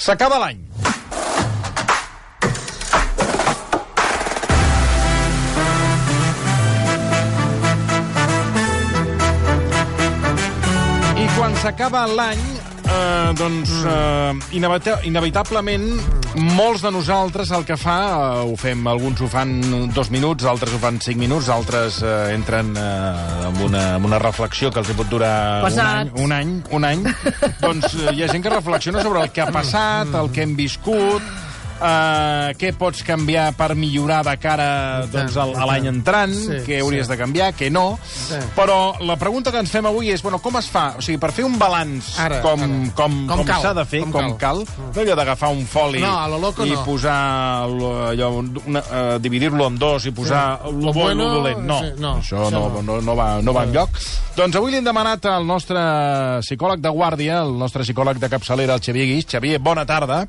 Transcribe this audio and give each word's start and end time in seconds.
S'acaba 0.00 0.38
l'any. 0.40 0.60
I 11.20 11.26
quan 11.36 11.52
s'acaba 11.60 12.06
l'any, 12.08 12.40
eh, 12.90 13.32
doncs, 13.38 13.70
eh, 13.86 14.56
inevita 14.58 14.98
inevitablement, 15.06 15.86
molts 16.56 16.82
de 16.84 16.92
nosaltres 16.94 17.50
el 17.56 17.64
que 17.68 17.76
fa, 17.80 17.98
eh, 18.10 18.46
ho 18.50 18.56
fem, 18.60 18.86
alguns 18.90 19.20
ho 19.20 19.28
fan 19.30 19.54
dos 19.94 20.10
minuts, 20.10 20.44
altres 20.44 20.74
ho 20.74 20.80
fan 20.82 21.00
cinc 21.02 21.20
minuts, 21.20 21.48
altres 21.48 22.00
eh, 22.02 22.34
entren 22.34 22.72
eh, 22.76 23.46
amb, 23.50 23.60
una, 23.66 23.84
amb 23.98 24.10
una 24.10 24.18
reflexió 24.22 24.70
que 24.70 24.82
els 24.82 24.90
hi 24.90 24.98
pot 24.98 25.10
durar 25.10 25.34
un 25.66 25.78
any, 25.84 26.10
un 26.24 26.32
any, 26.32 26.56
un 26.70 26.88
any. 26.88 27.06
doncs 27.64 27.94
eh, 27.94 28.14
hi 28.14 28.24
ha 28.24 28.32
gent 28.32 28.44
que 28.44 28.56
reflexiona 28.56 29.04
sobre 29.06 29.24
el 29.24 29.32
que 29.34 29.44
ha 29.44 29.50
passat, 29.52 30.12
el 30.22 30.32
que 30.34 30.44
hem 30.46 30.56
viscut, 30.58 31.22
Uh, 31.80 32.50
què 32.60 32.74
pots 32.76 33.00
canviar 33.08 33.54
per 33.56 33.70
millorar 33.74 34.18
de 34.26 34.34
cara 34.36 34.66
doncs, 35.08 35.32
al, 35.40 35.54
a 35.56 35.64
l'any 35.64 35.86
entrant, 35.88 36.34
Sí, 36.36 36.58
què 36.66 36.80
hauries 36.82 37.06
sí. 37.06 37.12
de 37.12 37.16
canviar, 37.16 37.46
què 37.56 37.70
no. 37.72 37.98
Sí. 38.04 38.36
Però 38.54 38.98
la 39.00 39.16
pregunta 39.16 39.48
que 39.54 39.62
ens 39.64 39.70
fem 39.72 39.86
avui 39.88 40.10
és, 40.12 40.20
bueno, 40.20 40.42
com 40.44 40.58
es 40.60 40.68
fa? 40.68 40.96
O 40.98 41.04
sigui, 41.04 41.16
per 41.22 41.30
fer 41.32 41.46
un 41.48 41.56
balanç 41.58 42.10
Ara, 42.20 42.42
com, 42.44 42.60
ara. 42.60 42.90
com, 42.98 43.14
Com 43.26 43.38
com, 43.40 43.46
cal, 43.48 43.62
s'ha 43.64 43.72
de 43.78 43.84
fer, 43.88 44.02
com 44.04 44.12
com, 44.12 44.34
cal, 44.36 44.60
no 44.60 45.00
allò 45.00 45.16
d'agafar 45.16 45.48
un 45.56 45.64
foli 45.66 46.02
No, 46.04 46.12
a 46.20 46.28
lo 46.28 46.38
loco 46.42 46.66
i 46.68 46.74
no. 46.74 46.84
posar 46.84 47.16
allò, 47.64 48.28
una, 48.66 48.80
uh, 48.84 49.18
dividir-lo 49.18 49.66
en 49.72 49.78
dos 49.80 50.04
i 50.04 50.12
posar 50.12 50.60
Sí. 50.66 50.74
lo 50.84 50.92
bo 50.92 51.00
i 51.00 51.14
bueno, 51.14 51.24
lo 51.24 51.34
dolent. 51.40 51.64
No, 51.64 51.78
sí, 51.80 51.92
no, 51.98 52.12
això, 52.20 52.44
això 52.44 52.50
no, 52.50 52.68
no. 52.76 52.82
no, 52.82 53.00
no, 53.00 53.16
va, 53.16 53.30
no 53.40 53.56
va 53.56 53.64
enlloc. 53.64 53.96
Doncs 54.36 54.56
avui 54.60 54.70
li 54.70 54.78
hem 54.82 54.84
demanat 54.84 55.24
al 55.32 55.46
nostre 55.48 55.80
psicòleg 56.44 56.80
de 56.84 56.92
guàrdia, 56.92 57.40
el 57.42 57.56
nostre 57.58 57.82
psicòleg 57.88 58.20
de 58.20 58.28
capçalera, 58.28 58.76
el 58.76 58.84
Xavier 58.84 59.06
Guix. 59.14 59.26
Xavier, 59.32 59.58
bona 59.58 59.86
tarda. 59.88 60.26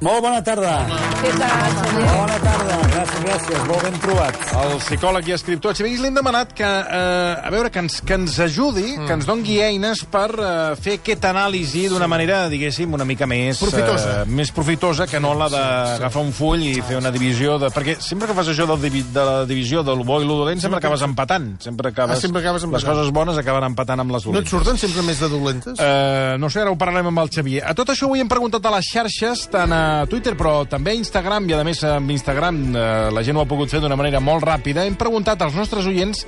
Molt 0.00 0.22
bona 0.24 0.38
tarda. 0.40 0.78
Què 1.20 1.30
tal, 1.36 1.74
Xavier? 1.76 2.04
Bona 2.16 2.36
tarda. 2.40 2.76
Gràcies, 2.90 3.18
gràcies. 3.20 3.64
Molt 3.68 3.82
ben 3.84 3.96
trobat. 4.00 4.36
El 4.56 4.70
psicòleg 4.80 5.26
i 5.28 5.34
escriptor 5.34 5.74
Xavier 5.76 5.90
Guix 5.92 6.00
li 6.00 6.08
hem 6.08 6.14
demanat 6.16 6.54
que, 6.56 6.64
eh, 6.64 7.34
a 7.44 7.50
veure, 7.52 7.68
que 7.70 7.82
ens, 7.82 7.98
que 8.00 8.16
ens 8.16 8.38
ajudi, 8.40 8.94
mm. 8.96 9.04
que 9.06 9.12
ens 9.18 9.26
dongui 9.28 9.58
eines 9.60 10.00
per 10.08 10.30
eh, 10.32 10.52
fer 10.80 10.94
aquesta 11.02 11.34
anàlisi 11.34 11.82
d'una 11.92 12.08
manera, 12.08 12.46
diguéssim, 12.48 12.94
una 12.96 13.04
mica 13.04 13.28
més... 13.28 13.60
Profitosa. 13.60 14.14
Eh, 14.22 14.24
més 14.40 14.50
profitosa 14.56 15.06
que 15.06 15.20
no 15.20 15.34
la 15.36 15.50
d'agafar 15.52 16.24
un 16.24 16.32
full 16.32 16.64
i 16.64 16.72
fer 16.80 16.96
una 16.96 17.12
divisió 17.12 17.58
de... 17.60 17.68
Perquè 17.76 17.98
sempre 18.00 18.30
que 18.30 18.38
fas 18.40 18.48
això 18.54 18.64
del 18.72 18.80
divi, 18.80 19.04
de 19.12 19.26
la 19.28 19.44
divisió 19.44 19.84
del 19.84 20.00
bo 20.08 20.22
i 20.24 20.24
lo 20.24 20.40
dolent, 20.40 20.64
sempre 20.64 20.80
acabes 20.80 21.04
empatant. 21.04 21.58
Sempre 21.60 21.92
acabes, 21.92 22.16
Ah, 22.16 22.20
sempre 22.24 22.40
acabes 22.40 22.62
Les 22.64 22.70
empatant. 22.72 22.88
coses 22.96 23.12
bones 23.20 23.36
acaben 23.44 23.68
empatant 23.68 24.00
amb 24.00 24.16
les 24.16 24.24
No 24.24 24.32
et 24.32 24.40
dolentes. 24.40 24.56
surten 24.56 24.80
sempre 24.80 25.04
més 25.04 25.20
de 25.20 25.28
dolentes? 25.28 25.76
Uh, 25.76 26.40
no 26.40 26.48
sé, 26.48 26.64
ara 26.64 26.72
ho 26.72 26.80
parlarem 26.80 27.12
amb 27.12 27.20
el 27.26 27.28
Xavier. 27.36 27.66
A 27.68 27.76
tot 27.76 27.92
això 27.92 28.08
avui 28.08 28.24
hem 28.24 28.28
preguntat 28.32 28.64
a 28.64 28.74
les 28.78 28.88
xarxes, 28.94 29.44
tant 29.52 29.76
a 29.76 29.89
Twitter, 30.10 30.34
però 30.38 30.64
també 30.68 30.92
a 30.94 30.98
Instagram, 30.98 31.48
i 31.50 31.54
a 31.56 31.64
més 31.66 31.82
amb 31.84 32.10
Instagram 32.14 32.60
uh, 32.70 32.84
la 33.14 33.22
gent 33.26 33.36
ho 33.38 33.42
ha 33.44 33.48
pogut 33.50 33.70
fer 33.72 33.80
d'una 33.82 33.96
manera 33.98 34.20
molt 34.20 34.44
ràpida. 34.46 34.84
Hem 34.86 34.96
preguntat 35.00 35.42
als 35.42 35.54
nostres 35.58 35.86
oients 35.90 36.24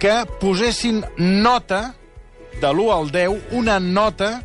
que 0.00 0.24
posessin 0.40 1.02
nota 1.18 1.94
de 2.60 2.68
l'1 2.70 2.90
al 2.94 3.10
10, 3.10 3.54
una 3.58 3.78
nota 3.80 4.42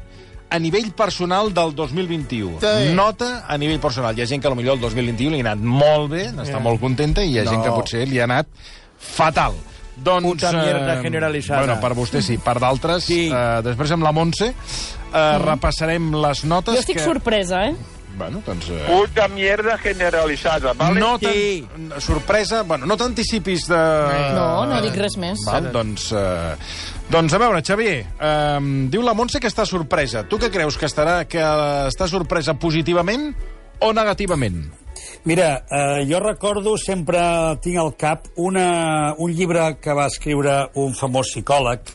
a 0.49 0.57
nivell 0.57 0.91
personal 0.97 1.51
del 1.53 1.75
2021. 1.77 2.57
Sí. 2.61 2.93
Nota 2.97 3.43
a 3.47 3.57
nivell 3.61 3.79
personal. 3.79 4.17
Hi 4.17 4.23
ha 4.23 4.29
gent 4.29 4.41
que 4.41 4.49
potser 4.49 4.71
el 4.73 4.79
2021 4.81 5.35
li 5.35 5.41
ha 5.43 5.51
anat 5.51 5.61
molt 5.61 6.09
bé, 6.09 6.23
n'està 6.33 6.57
Ja. 6.57 6.63
molt 6.65 6.79
contenta, 6.81 7.21
i 7.23 7.35
hi 7.35 7.39
ha 7.39 7.45
gent 7.45 7.59
No. 7.61 7.65
que 7.67 7.75
potser 7.81 8.07
li 8.09 8.19
ha 8.19 8.23
anat 8.25 8.47
fatal. 8.97 9.53
Doncs, 9.99 10.25
Puta 10.25 10.51
mierda 10.53 10.93
eh, 10.95 11.01
generalitzada. 11.03 11.59
Bueno, 11.65 11.79
per 11.81 11.91
vostè 11.93 12.21
sí, 12.23 12.37
per 12.39 12.57
d'altres, 12.57 13.03
Sí. 13.03 13.27
eh, 13.29 13.61
després 13.61 13.91
amb 13.91 14.03
la 14.03 14.11
Montse 14.15 14.47
eh, 14.47 15.37
repassarem 15.43 16.13
les 16.15 16.43
notes 16.45 16.73
Jo 16.73 16.79
estic 16.79 16.97
que... 16.97 17.03
sorpresa, 17.03 17.65
eh? 17.67 17.75
Bueno, 18.17 18.41
doncs... 18.45 18.69
Eh, 18.69 18.85
Puta 18.87 19.27
mierda 19.27 19.77
generalizada, 19.77 20.73
¿vale? 20.73 20.99
no 20.99 21.17
Sí. 21.19 21.67
tan... 21.71 22.01
Sorpresa... 22.01 22.63
Bueno, 22.63 22.85
no 22.85 22.97
t'anticipis 22.97 23.67
de... 23.67 23.79
No, 24.35 24.65
no 24.65 24.81
dic 24.83 24.97
res 24.99 25.15
més. 25.17 25.45
Val, 25.47 25.69
doncs, 25.71 26.09
eh, 26.11 26.55
doncs, 27.09 27.33
a 27.33 27.39
veure, 27.41 27.61
Xavier, 27.63 28.01
eh, 28.19 28.59
diu 28.91 29.05
la 29.05 29.15
Montse 29.15 29.39
que 29.39 29.47
està 29.51 29.65
sorpresa. 29.65 30.25
Tu 30.27 30.41
què 30.41 30.51
creus, 30.51 30.77
que 30.77 30.89
estarà 30.89 31.21
que 31.29 31.39
està 31.87 32.09
sorpresa 32.11 32.57
positivament 32.59 33.31
o 33.79 33.93
negativament? 33.95 34.65
Mira, 35.23 35.65
eh, 35.69 36.05
jo 36.09 36.19
recordo, 36.19 36.77
sempre 36.77 37.19
tinc 37.63 37.79
al 37.79 37.93
cap 37.99 38.27
una, 38.35 39.13
un 39.17 39.31
llibre 39.35 39.77
que 39.81 39.95
va 39.95 40.07
escriure 40.11 40.69
un 40.79 40.95
famós 40.95 41.31
psicòleg, 41.33 41.91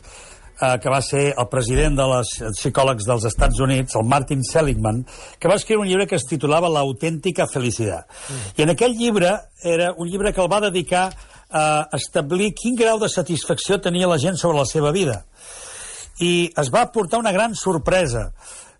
eh, 0.61 0.77
que 0.81 0.89
va 0.89 1.01
ser 1.01 1.33
el 1.33 1.47
president 1.51 1.97
de 1.99 2.07
les 2.11 2.31
psicòlegs 2.57 3.07
dels 3.07 3.27
Estats 3.29 3.59
Units, 3.63 3.95
el 3.95 4.07
Martin 4.07 4.43
Seligman, 4.43 5.03
que 5.39 5.51
va 5.51 5.59
escriure 5.59 5.83
un 5.83 5.89
llibre 5.89 6.07
que 6.07 6.19
es 6.19 6.27
titulava 6.29 6.71
L'autèntica 6.71 7.47
felicitat. 7.51 8.07
I 8.57 8.65
en 8.65 8.73
aquell 8.75 8.95
llibre 8.97 9.33
era 9.63 9.93
un 9.97 10.09
llibre 10.09 10.33
que 10.33 10.43
el 10.43 10.51
va 10.51 10.61
dedicar 10.67 11.09
a 11.55 11.65
establir 11.93 12.53
quin 12.57 12.75
grau 12.75 12.99
de 12.99 13.09
satisfacció 13.11 13.79
tenia 13.79 14.09
la 14.09 14.19
gent 14.19 14.37
sobre 14.37 14.59
la 14.59 14.69
seva 14.69 14.91
vida. 14.91 15.23
I 16.19 16.51
es 16.57 16.71
va 16.71 16.87
portar 16.91 17.19
una 17.19 17.33
gran 17.35 17.55
sorpresa, 17.55 18.29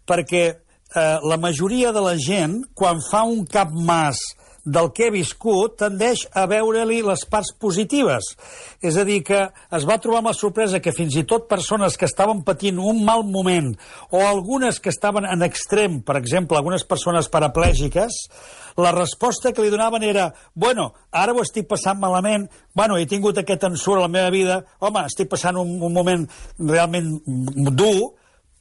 perquè 0.08 0.46
eh, 0.96 1.20
la 1.24 1.38
majoria 1.38 1.92
de 1.92 2.02
la 2.02 2.16
gent, 2.18 2.62
quan 2.74 3.04
fa 3.04 3.24
un 3.28 3.46
cap 3.46 3.72
mas 3.72 4.22
del 4.66 4.90
que 4.98 5.08
ha 5.08 5.14
viscut, 5.14 5.78
tendeix 5.80 6.26
a 6.34 6.48
veure-li 6.50 7.00
les 7.06 7.24
parts 7.30 7.54
positives. 7.62 8.32
És 8.82 8.98
a 8.98 9.06
dir, 9.08 9.22
que 9.26 9.46
es 9.78 9.86
va 9.88 10.00
trobar 10.02 10.24
amb 10.24 10.32
la 10.32 10.38
sorpresa 10.38 10.82
que 10.82 10.94
fins 10.96 11.16
i 11.16 11.26
tot 11.30 11.48
persones 11.50 11.98
que 11.98 12.10
estaven 12.10 12.42
patint 12.48 12.82
un 12.82 13.04
mal 13.06 13.24
moment 13.30 13.72
o 14.10 14.26
algunes 14.26 14.82
que 14.82 14.90
estaven 14.90 15.30
en 15.30 15.46
extrem, 15.46 16.02
per 16.02 16.18
exemple, 16.18 16.58
algunes 16.58 16.84
persones 16.84 17.30
paraplègiques, 17.32 18.18
la 18.82 18.92
resposta 18.92 19.54
que 19.54 19.64
li 19.64 19.72
donaven 19.72 20.04
era 20.04 20.34
bueno, 20.54 20.92
ara 21.12 21.34
ho 21.34 21.42
estic 21.46 21.70
passant 21.70 22.02
malament, 22.02 22.50
bueno, 22.76 22.98
he 22.98 23.06
tingut 23.08 23.38
aquest 23.40 23.64
ensurt 23.70 24.02
a 24.02 24.08
la 24.08 24.12
meva 24.12 24.34
vida, 24.34 24.60
home, 24.80 25.06
estic 25.06 25.30
passant 25.32 25.62
un, 25.62 25.78
un 25.80 25.94
moment 25.94 26.26
realment 26.60 27.14
dur, 27.72 28.16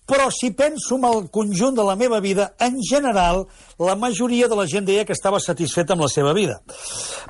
però 0.07 0.29
si 0.31 0.51
penso 0.53 0.99
en 0.99 1.07
el 1.09 1.31
conjunt 1.33 1.77
de 1.77 1.85
la 1.85 1.97
meva 1.97 2.21
vida, 2.21 2.53
en 2.61 2.77
general, 2.83 3.47
la 3.79 3.97
majoria 3.97 4.49
de 4.49 4.57
la 4.57 4.67
gent 4.69 4.85
deia 4.85 5.05
que 5.09 5.17
estava 5.17 5.41
satisfeta 5.41 5.95
amb 5.95 6.05
la 6.05 6.11
seva 6.13 6.35
vida. 6.37 6.61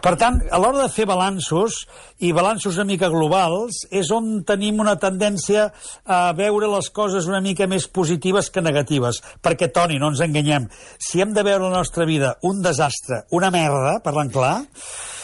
Per 0.03 0.15
tant, 0.21 0.41
a 0.51 0.59
l'hora 0.59 0.83
de 0.83 0.91
fer 0.93 1.07
balanços, 1.07 1.85
i 2.19 2.33
balanços 2.35 2.77
una 2.77 2.89
mica 2.91 3.11
globals, 3.13 3.85
és 3.95 4.11
on 4.15 4.43
tenim 4.47 4.83
una 4.83 4.97
tendència 5.01 5.69
a 6.05 6.21
veure 6.37 6.71
les 6.75 6.91
coses 6.91 7.31
una 7.31 7.43
mica 7.45 7.69
més 7.71 7.87
positives 7.87 8.51
que 8.51 8.65
negatives. 8.65 9.23
Perquè, 9.43 9.71
Toni, 9.73 10.01
no 10.03 10.11
ens 10.13 10.25
enganyem, 10.27 10.69
si 10.99 11.23
hem 11.23 11.35
de 11.35 11.47
veure 11.47 11.69
la 11.69 11.79
nostra 11.79 12.07
vida 12.11 12.37
un 12.43 12.63
desastre, 12.63 13.25
una 13.31 13.55
merda, 13.55 14.01
parlant 14.05 14.35
clar, 14.35 14.57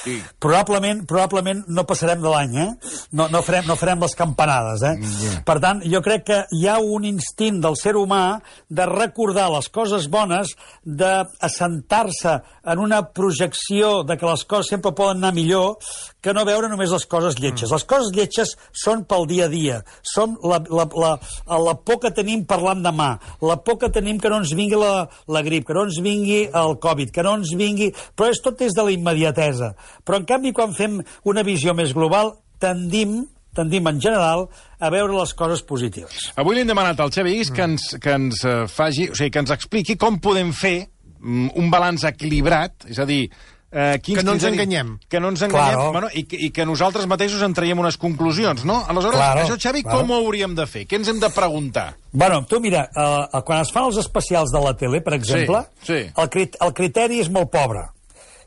Sí. 0.01 0.15
Probablement, 0.41 1.03
probablement 1.05 1.65
no 1.69 1.85
passarem 1.89 2.23
de 2.23 2.31
l'any, 2.33 2.55
eh? 2.63 2.69
No, 3.13 3.27
no, 3.29 3.43
farem, 3.45 3.67
no 3.69 3.77
farem 3.77 4.01
les 4.01 4.15
campanades, 4.17 4.81
eh? 4.89 4.95
Yeah. 4.97 5.43
Per 5.45 5.59
tant, 5.61 5.83
jo 5.85 6.01
crec 6.05 6.25
que 6.31 6.39
hi 6.57 6.65
ha 6.71 6.79
un 6.81 7.05
instint 7.41 7.61
del 7.63 7.77
ser 7.77 7.97
humà 7.97 8.41
de 8.69 8.85
recordar 8.87 9.49
les 9.51 9.69
coses 9.73 10.09
bones, 10.09 10.53
d'assentar-se 10.85 12.41
en 12.65 12.79
una 12.79 13.03
projecció 13.15 14.03
de 14.05 14.17
que 14.17 14.27
les 14.27 14.45
coses 14.45 14.69
sempre 14.71 14.93
poden 14.93 15.19
anar 15.19 15.33
millor, 15.35 15.79
que 16.21 16.35
no 16.35 16.45
veure 16.45 16.69
només 16.69 16.93
les 16.93 17.07
coses 17.07 17.39
lletges. 17.41 17.71
Les 17.73 17.85
coses 17.85 18.13
lletges 18.13 18.57
són 18.73 19.05
pel 19.09 19.27
dia 19.27 19.47
a 19.47 19.53
dia, 19.53 19.81
són 20.03 20.37
la, 20.45 20.61
la, 20.69 20.87
la, 20.93 21.15
la 21.49 21.75
por 21.81 22.01
que 22.03 22.13
tenim 22.13 22.45
parlant 22.45 22.85
demà, 22.85 23.17
la 23.41 23.57
por 23.65 23.81
que 23.81 23.91
tenim 23.91 24.21
que 24.21 24.29
no 24.29 24.43
ens 24.43 24.53
vingui 24.53 24.77
la, 24.77 25.09
la 25.29 25.43
grip, 25.43 25.67
que 25.67 25.77
no 25.77 25.87
ens 25.89 26.01
vingui 26.05 26.45
el 26.53 26.77
Covid, 26.81 27.11
que 27.15 27.25
no 27.25 27.39
ens 27.41 27.57
vingui... 27.57 27.93
Però 28.17 28.29
és 28.31 28.41
tot 28.45 28.59
des 28.61 28.77
de 28.77 28.85
la 28.85 28.93
immediatesa. 28.93 29.73
Però, 30.05 30.21
en 30.21 30.29
canvi, 30.29 30.53
quan 30.53 30.77
fem 30.77 31.01
una 31.25 31.45
visió 31.47 31.73
més 31.77 31.95
global, 31.97 32.35
tendim 32.61 33.23
tendim 33.55 33.87
en 33.91 34.01
general 34.01 34.47
a 34.79 34.91
veure 34.91 35.13
les 35.19 35.35
coses 35.35 35.63
positives. 35.67 36.31
Avui 36.37 36.55
li 36.57 36.63
hem 36.65 36.69
demanat 36.73 37.01
al 37.01 37.11
Xavi 37.13 37.37
Guix 37.39 37.51
que 37.55 37.63
ens, 37.67 37.89
que 38.01 38.11
ens 38.17 38.45
eh, 38.45 38.67
faci, 38.71 39.09
o 39.11 39.15
sigui, 39.19 39.31
que 39.31 39.43
ens 39.43 39.51
expliqui 39.55 39.97
com 40.01 40.19
podem 40.23 40.53
fer 40.53 40.89
mm, 41.21 41.51
un 41.59 41.71
balanç 41.71 42.05
equilibrat, 42.09 42.87
és 42.89 42.99
a 42.99 43.07
dir, 43.07 43.25
eh, 43.73 43.99
quins 44.03 44.19
Que 44.21 44.25
no 44.27 44.33
ens 44.39 44.45
enganyem. 44.49 44.97
Que 45.11 45.21
no 45.21 45.29
ens 45.35 45.43
enganyem, 45.43 45.75
Claro. 45.75 45.93
bueno, 45.93 46.09
i, 46.15 46.25
que- 46.25 46.39
i 46.47 46.51
que 46.51 46.65
nosaltres 46.67 47.07
mateixos 47.07 47.43
en 47.43 47.53
traiem 47.55 47.79
unes 47.79 47.97
conclusions, 47.99 48.65
no? 48.65 48.81
Aleshores, 48.89 49.19
Claro, 49.19 49.45
això, 49.45 49.59
Xavi, 49.59 49.83
claro. 49.83 50.01
com 50.01 50.11
ho 50.11 50.21
hauríem 50.25 50.55
de 50.55 50.67
fer? 50.67 50.87
Què 50.89 50.97
ens 50.97 51.09
hem 51.09 51.21
de 51.21 51.31
preguntar? 51.31 51.95
Bueno, 52.13 52.45
tu 52.47 52.61
mira, 52.61 52.89
eh, 52.95 53.41
quan 53.45 53.61
es 53.61 53.71
fan 53.71 53.85
els 53.91 53.97
especials 53.99 54.51
de 54.51 54.61
la 54.65 54.77
tele, 54.77 55.01
per 55.03 55.15
exemple, 55.15 55.65
sí. 55.83 56.07
El, 56.17 56.29
crit 56.31 56.57
el 56.61 56.73
criteri 56.75 57.21
és 57.21 57.29
molt 57.31 57.51
pobre. 57.51 57.85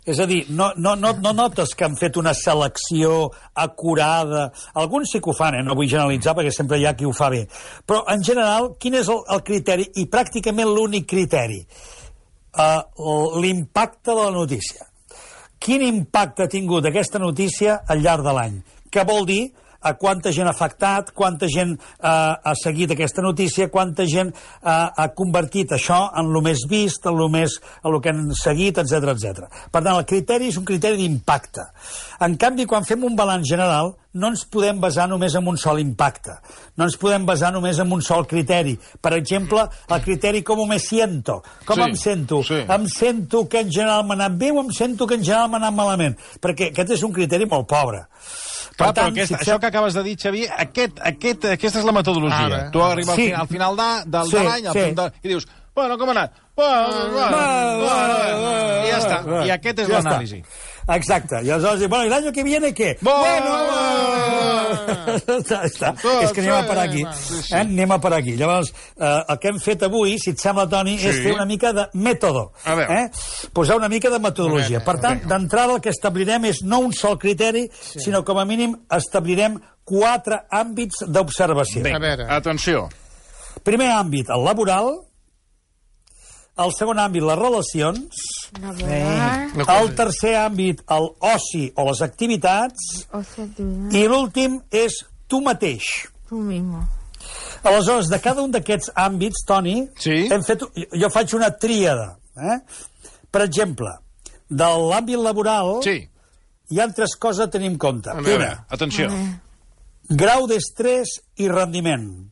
És 0.05 0.19
a 0.19 0.25
dir, 0.27 0.41
no, 0.51 0.71
no, 0.75 0.97
no, 0.99 1.13
no 1.23 1.31
notes 1.31 1.71
que 1.79 1.85
han 1.87 1.95
fet 1.95 2.17
una 2.19 2.33
selecció 2.35 3.29
acurada. 3.55 4.49
Alguns 4.75 5.13
sí 5.13 5.21
que 5.23 5.31
ho 5.31 5.35
fan, 5.37 5.55
eh? 5.55 5.63
no 5.63 5.77
vull 5.79 5.87
generalitzar 5.87 6.33
perquè 6.35 6.51
sempre 6.51 6.79
hi 6.79 6.87
ha 6.89 6.95
qui 6.99 7.07
ho 7.07 7.13
fa 7.15 7.29
bé. 7.31 7.45
Però, 7.87 8.01
en 8.11 8.25
general, 8.27 8.73
quin 8.79 8.99
és 8.99 9.11
el, 9.13 9.21
el 9.31 9.43
criteri? 9.47 9.87
I 10.03 10.09
pràcticament 10.11 10.73
l'únic 10.75 11.07
criteri. 11.07 11.61
Uh, 12.53 13.39
L'impacte 13.39 14.11
de 14.11 14.19
la 14.19 14.33
notícia. 14.35 14.89
Quin 15.63 15.85
impacte 15.87 16.43
ha 16.43 16.51
tingut 16.51 16.85
aquesta 16.89 17.21
notícia 17.23 17.79
al 17.87 18.03
llarg 18.03 18.27
de 18.27 18.35
l'any? 18.35 18.59
Què 18.91 19.07
vol 19.07 19.23
dir? 19.29 19.43
A 19.83 19.93
quanta 19.99 20.31
gent 20.35 20.49
ha 20.49 20.53
afectat, 20.55 21.11
quanta 21.15 21.49
gent 21.51 21.75
eh, 21.75 22.07
ha 22.07 22.55
seguit 22.59 22.93
aquesta 22.95 23.23
notícia, 23.25 23.69
quanta 23.73 24.07
gent 24.09 24.33
eh, 24.33 24.69
ha 24.69 25.07
convertit 25.15 25.75
això 25.75 26.05
en 26.19 26.31
lo 26.33 26.43
més 26.45 26.65
vist, 26.69 27.05
en 27.09 27.19
lo 27.19 27.29
més 27.29 27.59
en 27.83 27.91
lo 27.93 28.01
que 28.01 28.13
han 28.13 28.31
seguit, 28.37 28.79
etc 28.79 29.13
etc. 29.13 29.43
Per 29.71 29.81
tant, 29.81 29.95
el 29.95 30.07
criteri 30.09 30.51
és 30.51 30.59
un 30.59 30.67
criteri 30.67 30.99
d'impacte. 31.01 31.67
En 32.23 32.37
canvi, 32.39 32.67
quan 32.69 32.87
fem 32.87 33.03
un 33.03 33.17
balanç 33.19 33.49
general, 33.51 33.93
no 34.13 34.27
ens 34.29 34.43
podem 34.45 34.79
basar 34.79 35.07
només 35.09 35.33
en 35.35 35.47
un 35.47 35.57
sol 35.57 35.79
impacte. 35.81 36.35
No 36.77 36.85
ens 36.85 36.95
podem 37.01 37.25
basar 37.25 37.51
només 37.53 37.79
en 37.79 37.91
un 37.91 38.01
sol 38.05 38.27
criteri. 38.27 38.75
Per 39.01 39.13
exemple, 39.17 39.63
el 39.89 40.01
criteri 40.05 40.43
com 40.43 40.61
me 40.69 40.77
siento. 40.79 41.41
Com 41.65 41.75
Sí, 41.75 41.81
em 41.81 41.95
sento? 41.95 42.43
sí. 42.43 42.61
Em 42.67 42.87
sento 42.87 43.47
que 43.49 43.59
en 43.61 43.71
general 43.71 44.03
m'ha 44.05 44.13
anat 44.13 44.37
bé 44.37 44.51
o 44.51 44.61
em 44.61 44.71
sento 44.71 45.07
que 45.07 45.15
en 45.15 45.23
general 45.23 45.49
m'ha 45.49 45.57
anat 45.57 45.73
malament? 45.73 46.17
Perquè 46.39 46.69
aquest 46.71 46.91
és 46.91 47.03
un 47.03 47.11
criteri 47.13 47.45
molt 47.45 47.67
pobre. 47.67 48.05
Clar, 48.77 48.93
però 48.93 49.07
aquest, 49.11 49.31
això 49.37 49.59
que 49.59 49.67
acabes 49.67 49.93
de 49.93 50.01
dir, 50.03 50.15
Xavier, 50.17 50.47
aquest, 50.57 50.97
aquest, 51.03 51.45
aquesta 51.45 51.79
és 51.79 51.85
la 51.85 51.91
metodologia. 51.91 52.45
Ara. 52.45 52.71
tu 52.71 52.81
arribes 52.81 53.09
al 53.09 53.15
Sí. 53.15 53.25
final, 53.27 53.41
al 53.41 53.47
final 53.47 53.75
de, 53.77 53.89
del, 54.09 54.25
Sí, 54.29 54.35
de 54.37 54.43
l'any 54.43 54.67
al 54.67 54.73
sí. 54.73 54.79
de, 54.97 55.11
i 55.21 55.27
dius, 55.27 55.47
bueno, 55.75 55.97
com 55.97 56.09
ha 56.09 56.11
anat? 56.11 56.31
Bueno, 56.55 56.87
bueno, 56.87 57.37
bueno, 57.37 57.79
bueno, 57.81 58.85
I 58.85 58.89
ja 58.91 58.97
està. 58.99 59.45
I 59.45 59.49
aquest 59.51 59.79
és 59.79 59.87
Ja 59.89 60.01
l'anàlisi. 60.01 60.43
Exacte. 60.87 61.35
I 61.43 61.49
aleshores, 61.49 61.79
diu, 61.79 61.89
bueno, 61.89 62.03
¿y 62.03 62.07
el 62.07 62.13
año 62.13 62.31
que 62.31 62.43
viene 62.43 62.73
qué? 62.73 62.97
Bueno, 63.01 63.53
ja 65.47 65.61
està. 65.67 65.93
És 66.23 66.31
que 66.33 66.41
anem 66.43 66.53
a 66.55 66.63
parar 66.67 66.87
aquí. 66.89 67.03
Eh? 67.03 67.55
Anem 67.59 67.91
a 67.95 67.99
parar 68.01 68.19
aquí. 68.19 68.35
Llavors, 68.39 68.73
eh, 68.97 69.19
el 69.29 69.39
que 69.39 69.51
hem 69.53 69.59
fet 69.63 69.83
avui, 69.87 70.17
si 70.19 70.31
et 70.33 70.39
sembla, 70.41 70.67
Toni, 70.69 70.97
Sí. 70.99 71.07
és 71.09 71.21
fer 71.23 71.33
una 71.33 71.45
mica 71.45 71.71
de 71.73 71.87
veure. 71.93 72.51
Eh? 72.65 73.09
Posar 73.53 73.77
una 73.77 73.89
mica 73.89 74.09
de 74.09 74.19
metodologia. 74.19 74.83
Per 74.83 74.99
tant, 74.99 75.23
d'entrada 75.27 75.75
el 75.75 75.81
que 75.81 75.89
establirem 75.89 76.45
és 76.45 76.63
no 76.63 76.79
un 76.79 76.93
sol 76.93 77.17
criteri, 77.19 77.69
sinó 77.81 78.23
com 78.23 78.37
a 78.39 78.45
mínim 78.45 78.75
establirem 78.91 79.59
quatre 79.85 80.43
àmbits 80.51 81.03
d'observació. 81.07 81.85
A 81.95 81.99
veure. 81.99 82.25
atenció. 82.29 82.89
Primer 83.63 83.91
àmbit, 83.91 84.29
el 84.29 84.43
laboral. 84.43 84.99
El 86.57 86.71
segon 86.77 86.99
àmbit, 87.01 87.23
les 87.25 87.37
relacions. 87.39 88.25
No 88.61 89.65
El 89.73 89.95
tercer 89.97 90.35
àmbit, 90.37 90.83
el 90.93 91.07
oci 91.33 91.71
o 91.75 91.85
les 91.89 92.01
activitats. 92.05 93.07
I 93.91 94.03
l'últim 94.07 94.59
és 94.71 94.99
tu 95.27 95.41
mateix. 95.41 95.83
tú 96.29 96.37
mismo. 96.41 96.87
Aleshores, 97.63 98.07
de 98.09 98.19
cada 98.19 98.41
un 98.41 98.51
d'aquests 98.51 98.91
àmbits, 98.95 99.45
Toni, 99.47 99.87
Sí. 99.97 100.27
hem 100.31 100.43
fet, 100.43 100.61
jo 100.99 101.09
faig 101.09 101.33
una 101.35 101.51
tríada. 101.57 102.17
Eh? 102.35 102.57
Per 103.31 103.41
exemple, 103.43 103.89
de 104.49 104.63
l'àmbit 104.65 105.17
laboral 105.17 105.79
Sí, 105.83 106.09
hi 106.69 106.79
ha 106.79 106.87
tres 106.93 107.15
coses 107.15 107.45
a 107.45 107.49
tenir 107.49 107.67
en 107.71 107.77
compte. 107.77 108.09
a 108.09 108.15
veure, 108.15 108.35
Una, 108.35 108.65
atenció. 108.69 109.09
grau 110.09 110.47
d'estrès 110.47 111.07
i 111.37 111.47
rendiment. 111.47 112.29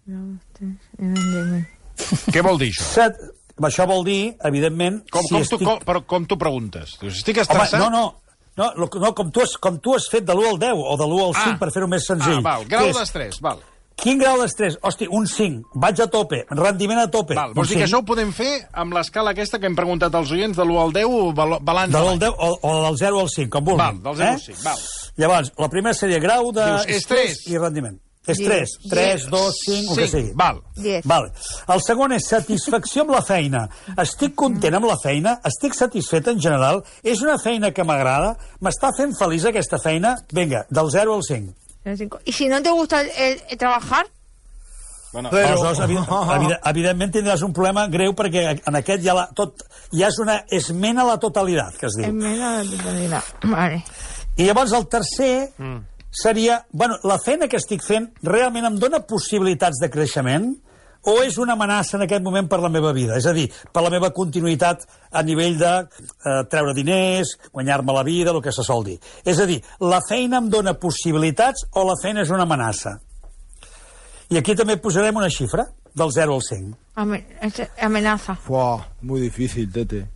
Què 2.31 2.41
vol 2.41 2.57
dir 2.59 2.71
això? 2.71 2.83
Set, 2.95 3.13
això 3.59 3.85
vol 3.87 4.03
dir, 4.05 4.35
evidentment... 4.43 5.01
Com, 5.11 5.21
si 5.27 5.33
com, 5.35 5.41
estic... 5.41 5.59
tu, 5.59 5.65
com, 5.65 5.79
però 5.85 6.03
com 6.05 6.25
tu 6.25 6.37
preguntes? 6.37 6.97
Dius, 7.01 7.17
estic 7.21 7.37
Home, 7.37 7.47
estressat? 7.47 7.79
no, 7.79 7.89
no, 7.89 8.15
no, 8.57 8.71
lo- 8.77 8.89
no 9.01 9.13
com, 9.15 9.31
tu 9.31 9.41
has, 9.41 9.57
com 9.57 9.77
tu 9.79 9.95
has 9.95 10.07
fet 10.11 10.23
de 10.25 10.33
l'1 10.33 10.47
al 10.53 10.59
10 10.59 10.73
o 10.77 10.95
de 10.97 11.05
l'1 11.09 11.25
al 11.27 11.35
5 11.35 11.49
Ah. 11.55 11.57
per 11.59 11.71
fer-ho 11.71 11.87
més 11.87 12.05
senzill. 12.07 12.39
Ah, 12.39 12.41
val, 12.41 12.65
grau 12.67 12.91
d'estrès, 12.95 13.39
val. 13.41 13.59
Quin 14.01 14.17
grau 14.17 14.39
d'estrès? 14.39 14.77
Hosti, 14.81 15.05
un 15.13 15.27
5. 15.27 15.75
Vaig 15.77 15.99
a 16.01 16.07
tope. 16.09 16.39
Rendiment 16.49 16.97
a 17.03 17.07
tope. 17.11 17.35
Val, 17.37 17.51
vols 17.53 17.69
dir 17.69 17.75
que 17.77 17.83
5. 17.85 17.89
això 17.89 17.99
ho 18.01 18.05
podem 18.07 18.31
fer 18.33 18.67
amb 18.73 18.95
l'escala 18.95 19.29
aquesta 19.35 19.59
que 19.59 19.67
hem 19.69 19.75
preguntat 19.77 20.15
als 20.15 20.31
oients 20.31 20.57
de 20.57 20.63
l'1 20.65 20.79
al 20.81 20.93
10, 20.95 21.33
val- 21.37 21.59
balanç 21.61 21.91
De 21.93 21.99
de 21.99 22.03
l'1 22.03 22.07
l'any? 22.07 22.13
al 22.13 22.19
10 22.19 22.33
o, 22.39 22.49
o 22.71 22.71
del 22.87 22.97
0 22.97 23.19
al 23.19 23.29
5, 23.29 23.49
com 23.51 23.65
vulguin. 23.67 23.83
Val, 23.83 24.01
del 24.07 24.15
0 24.23 24.31
al 24.31 24.39
5, 24.39 24.63
val. 24.63 24.79
Llavors, 25.21 25.51
la 25.59 25.69
primera 25.69 25.93
seria 25.93 26.19
grau 26.23 26.51
d'estrès 26.55 26.97
estrès. 26.97 27.43
i 27.51 27.57
rendiment. 27.59 27.99
Estrès, 28.27 28.69
Diez. 28.83 28.89
3, 28.91 29.29
2, 29.31 29.55
5, 29.65 29.93
el 29.93 29.97
que 29.97 30.07
sigui. 30.07 30.31
val. 30.35 30.59
Diez. 30.75 31.05
Vale. 31.09 31.31
El 31.73 31.81
segon 31.81 32.11
és 32.13 32.27
satisfacció 32.29 33.01
amb 33.01 33.15
la 33.15 33.21
feina. 33.25 33.63
Estic 33.97 34.35
content 34.35 34.75
amb 34.77 34.85
la 34.85 34.97
feina? 35.01 35.39
Estic 35.43 35.73
satisfet 35.73 36.27
en 36.27 36.39
general? 36.39 36.83
És 37.01 37.21
una 37.25 37.39
feina 37.41 37.71
que 37.71 37.83
m'agrada? 37.83 38.35
M'està 38.61 38.91
fent 38.97 39.15
feliç 39.17 39.45
aquesta 39.49 39.79
feina? 39.81 40.15
Vinga, 40.31 40.65
del 40.69 40.91
0 40.91 41.15
al 41.15 41.23
5. 41.23 41.53
¿Y 42.25 42.31
si 42.31 42.47
no 42.47 42.61
te 42.61 42.69
gusta 42.69 43.01
el, 43.01 43.09
el- 43.17 43.41
el 43.49 43.57
trabajar? 43.57 44.05
Bueno, 45.13 45.29
Aleshores, 45.29 45.79
evi 45.79 45.97
evi 46.35 46.53
evidentment 46.69 47.11
tindràs 47.11 47.41
un 47.43 47.51
problema 47.51 47.87
greu 47.91 48.13
perquè 48.15 48.45
en 48.69 48.75
aquest 48.79 49.01
ja, 49.03 49.15
la, 49.17 49.25
tot, 49.35 49.65
ja 49.91 50.07
és 50.07 50.19
una 50.23 50.37
esmena 50.47 51.01
a 51.01 51.07
la 51.09 51.17
totalitat, 51.19 51.75
que 51.75 51.87
es 51.89 51.97
diu. 51.99 52.13
menos 52.13 52.69
de 52.69 52.77
totalidad. 52.77 53.23
Vale. 53.43 53.81
I 54.37 54.45
llavors 54.47 54.71
el 54.71 54.85
tercer 54.87 55.49
seria, 56.11 56.65
bueno, 56.71 56.97
la 57.03 57.17
feina 57.23 57.47
que 57.47 57.57
estic 57.57 57.83
fent 57.83 58.11
realment 58.23 58.67
em 58.67 58.77
dona 58.79 59.01
possibilitats 59.07 59.79
de 59.81 59.89
creixement 59.89 60.51
o 61.07 61.15
és 61.25 61.39
una 61.41 61.55
amenaça 61.57 61.97
en 61.97 62.05
aquest 62.05 62.21
moment 62.21 62.47
per 62.51 62.59
la 62.61 62.69
meva 62.69 62.91
vida? 62.93 63.17
És 63.17 63.25
a 63.25 63.33
dir, 63.33 63.47
per 63.73 63.81
la 63.81 63.89
meva 63.89 64.11
continuïtat 64.13 64.83
a 65.11 65.23
nivell 65.25 65.57
de 65.57 65.71
eh, 65.81 66.41
treure 66.51 66.75
diners, 66.77 67.37
guanyar-me 67.51 67.95
la 67.95 68.03
vida, 68.05 68.35
el 68.35 68.41
que 68.43 68.53
se 68.53 68.65
sol 68.67 68.85
dir. 68.85 68.99
És 69.25 69.39
a 69.39 69.47
dir, 69.49 69.61
la 69.79 70.01
feina 70.07 70.37
em 70.43 70.49
dona 70.51 70.75
possibilitats 70.77 71.65
o 71.73 71.87
la 71.87 71.97
feina 72.01 72.21
és 72.21 72.29
una 72.29 72.45
amenaça? 72.45 72.99
I 74.31 74.37
aquí 74.39 74.53
també 74.55 74.77
posarem 74.79 75.17
una 75.17 75.31
xifra, 75.31 75.65
del 75.93 76.11
0 76.11 76.35
al 76.35 76.41
5. 76.41 76.77
Amen- 76.95 77.25
amenaza. 77.79 78.35
Fua, 78.35 78.87
muy 79.01 79.21
difícil, 79.21 79.71
Tete. 79.71 80.07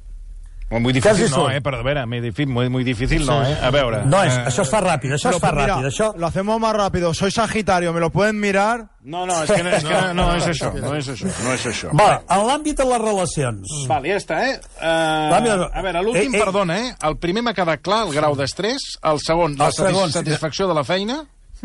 Muy 0.71 0.93
difícil 0.93 1.29
Quasi 1.29 1.31
no, 1.31 1.49
eh? 1.51 1.61
Però, 1.61 1.77
a 1.77 1.83
veure, 1.83 2.05
muy 2.07 2.21
difícil, 2.21 2.47
muy, 2.47 2.69
muy 2.69 2.83
difícil 2.83 3.25
no, 3.25 3.43
eh? 3.45 3.55
A 3.61 3.69
veure... 3.69 4.03
No, 4.05 4.23
és, 4.25 4.33
eh, 4.33 4.47
això 4.49 4.63
es 4.65 4.71
fa 4.73 4.81
ràpid, 4.81 5.13
això 5.13 5.29
es 5.29 5.37
Lo- 5.37 5.39
fa 5.43 5.51
mira, 5.53 5.75
ràpid. 5.75 5.89
Això... 5.91 6.07
Lo 6.17 6.25
hacemos 6.25 6.59
más 6.59 6.73
rápido. 6.75 7.13
Soy 7.13 7.29
Sagitario, 7.29 7.93
¿me 7.93 7.99
lo 7.99 8.09
pueden 8.09 8.39
mirar? 8.39 8.87
No, 9.05 9.27
no, 9.27 9.43
és 9.43 9.51
que 9.51 9.61
no, 9.61 9.69
és, 9.69 9.83
que 9.85 9.93
no, 9.93 10.13
no 10.17 10.25
és 10.33 10.47
això, 10.49 10.71
no 10.73 10.95
és 10.97 11.07
això, 11.13 11.29
no 11.45 11.53
és 11.53 11.65
això. 11.69 11.91
Va, 11.93 12.23
en 12.25 12.47
l'àmbit 12.47 12.79
de 12.81 12.87
les 12.89 13.03
relacions. 13.03 13.75
Val, 13.85 14.07
ja 14.09 14.17
està, 14.17 14.39
eh? 14.47 14.55
Uh, 14.79 15.29
Va, 15.29 15.39
mira, 15.45 15.69
a 15.69 15.85
veure, 15.85 16.01
l'últim, 16.07 16.33
eh, 16.33 16.39
eh. 16.39 16.41
perdona, 16.41 16.79
eh? 16.81 16.91
El 17.05 17.19
primer 17.21 17.45
m'ha 17.45 17.53
quedat 17.53 17.85
clar, 17.85 18.01
el 18.07 18.15
grau 18.17 18.33
d'estrès. 18.39 18.95
El 19.05 19.21
segon, 19.21 19.59
la 19.61 19.69
El 19.69 19.77
segon, 19.77 20.09
satis 20.09 20.33
satisfacció 20.33 20.65
de 20.71 20.79
la 20.81 20.83
feina. 20.87 21.21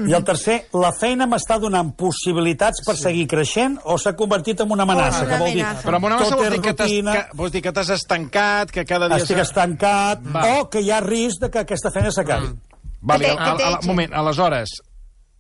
I 0.08 0.14
el 0.17 0.25
tercer, 0.25 0.56
la 0.73 0.93
feina 0.97 1.26
m'està 1.29 1.58
donant 1.61 1.91
possibilitats 1.99 2.81
per 2.87 2.94
seguir 2.97 3.26
creixent 3.29 3.79
o 3.85 3.97
s'ha 3.99 4.12
convertit 4.17 4.61
en 4.64 4.70
una 4.73 4.85
amenaça, 4.87 5.25
Oh, 5.25 5.29
que 5.29 5.38
vol 5.38 5.52
dir... 5.52 5.62
amenaça. 5.64 5.85
Però 5.87 5.97
amb 5.99 6.06
una 6.08 6.17
amenaça 6.17 6.38
és 6.47 6.52
dir 6.55 6.61
que 6.64 6.75
t'has 6.75 6.88
rutina, 6.91 7.12
que, 7.17 7.37
vols 7.37 7.52
dir 7.52 7.62
que 7.62 7.73
t'has 7.73 7.91
estancat, 7.97 8.70
que 8.70 8.85
cada 8.88 9.08
dia... 9.08 9.19
estic 9.20 9.38
estancat, 9.43 10.23
Va. 10.35 10.44
o 10.61 10.69
que 10.70 10.81
hi 10.81 10.91
ha 10.91 11.00
risc 11.05 11.41
de 11.44 11.50
que 11.50 11.64
aquesta 11.67 11.91
feina 11.91 12.11
s'acabi. 12.14 12.52
Vale, 13.00 13.25
que 13.29 13.35
te 13.35 13.41
al, 13.43 13.61
al, 13.61 13.75
echen. 13.81 13.88
moment, 13.91 14.12
aleshores, 14.14 14.76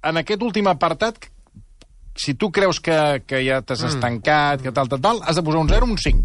en 0.02 0.16
aquest 0.16 0.42
últim 0.42 0.66
apartat, 0.68 1.28
si 2.16 2.34
tu 2.34 2.50
creus 2.50 2.80
que, 2.80 3.22
que 3.26 3.42
ja 3.46 3.60
t'has 3.62 3.82
estancat, 3.88 4.60
que 4.64 4.72
tal, 4.72 4.88
tal, 4.88 5.00
tal, 5.00 5.20
has 5.24 5.36
de 5.36 5.42
posar 5.46 5.60
un 5.60 5.68
0 5.68 5.86
o 5.86 5.90
un 5.94 5.98
5. 5.98 6.24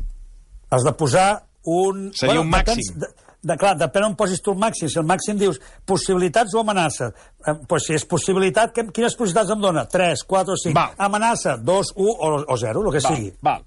Has 0.72 0.84
de 0.84 0.94
posar 0.98 1.46
un... 1.64 2.10
Seria 2.16 2.42
un 2.42 2.50
depèn- 2.52 2.76
màxim. 2.76 3.00
De, 3.00 3.08
de, 3.46 3.56
clar, 3.62 3.76
depèn 3.78 4.08
on 4.08 4.16
posis 4.18 4.42
tu 4.42 4.52
el 4.56 4.58
màxim. 4.58 4.90
Si 4.90 4.98
el 4.98 5.06
màxim 5.06 5.38
dius 5.38 5.60
possibilitats 5.86 6.56
o 6.58 6.64
amenaça. 6.64 7.12
Eh, 7.46 7.54
pues 7.70 7.86
si 7.86 7.94
és 7.94 8.06
possibilitat, 8.10 8.74
que, 8.74 8.88
quines 8.90 9.14
possibilitats 9.16 9.54
em 9.54 9.62
dona? 9.62 9.84
3, 9.86 10.24
4 10.26 10.54
o 10.56 10.58
5. 10.58 10.74
Val. 10.74 10.96
Amenaça, 10.98 11.56
2, 11.58 11.94
1 11.96 12.10
o, 12.10 12.32
o 12.54 12.58
0, 12.58 12.82
el 12.88 12.92
que 12.96 13.04
Val, 13.06 13.16
sigui. 13.16 13.34
val. 13.46 13.64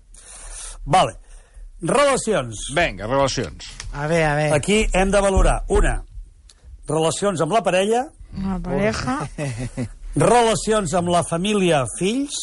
Vale. 0.85 1.14
Relacions. 1.80 2.73
Vinga, 2.75 3.06
relacions. 3.06 3.68
A 3.94 4.06
ver, 4.11 4.25
a 4.26 4.35
ver. 4.35 4.52
Aquí 4.52 4.87
hem 4.92 5.12
de 5.14 5.20
valorar, 5.23 5.61
una, 5.68 6.02
relacions 6.88 7.40
amb 7.40 7.52
la 7.54 7.62
parella, 7.62 8.08
Una 8.37 8.58
pareja. 8.61 9.20
relacions 10.18 10.92
amb 10.99 11.08
la 11.12 11.23
família, 11.25 11.85
fills, 11.99 12.35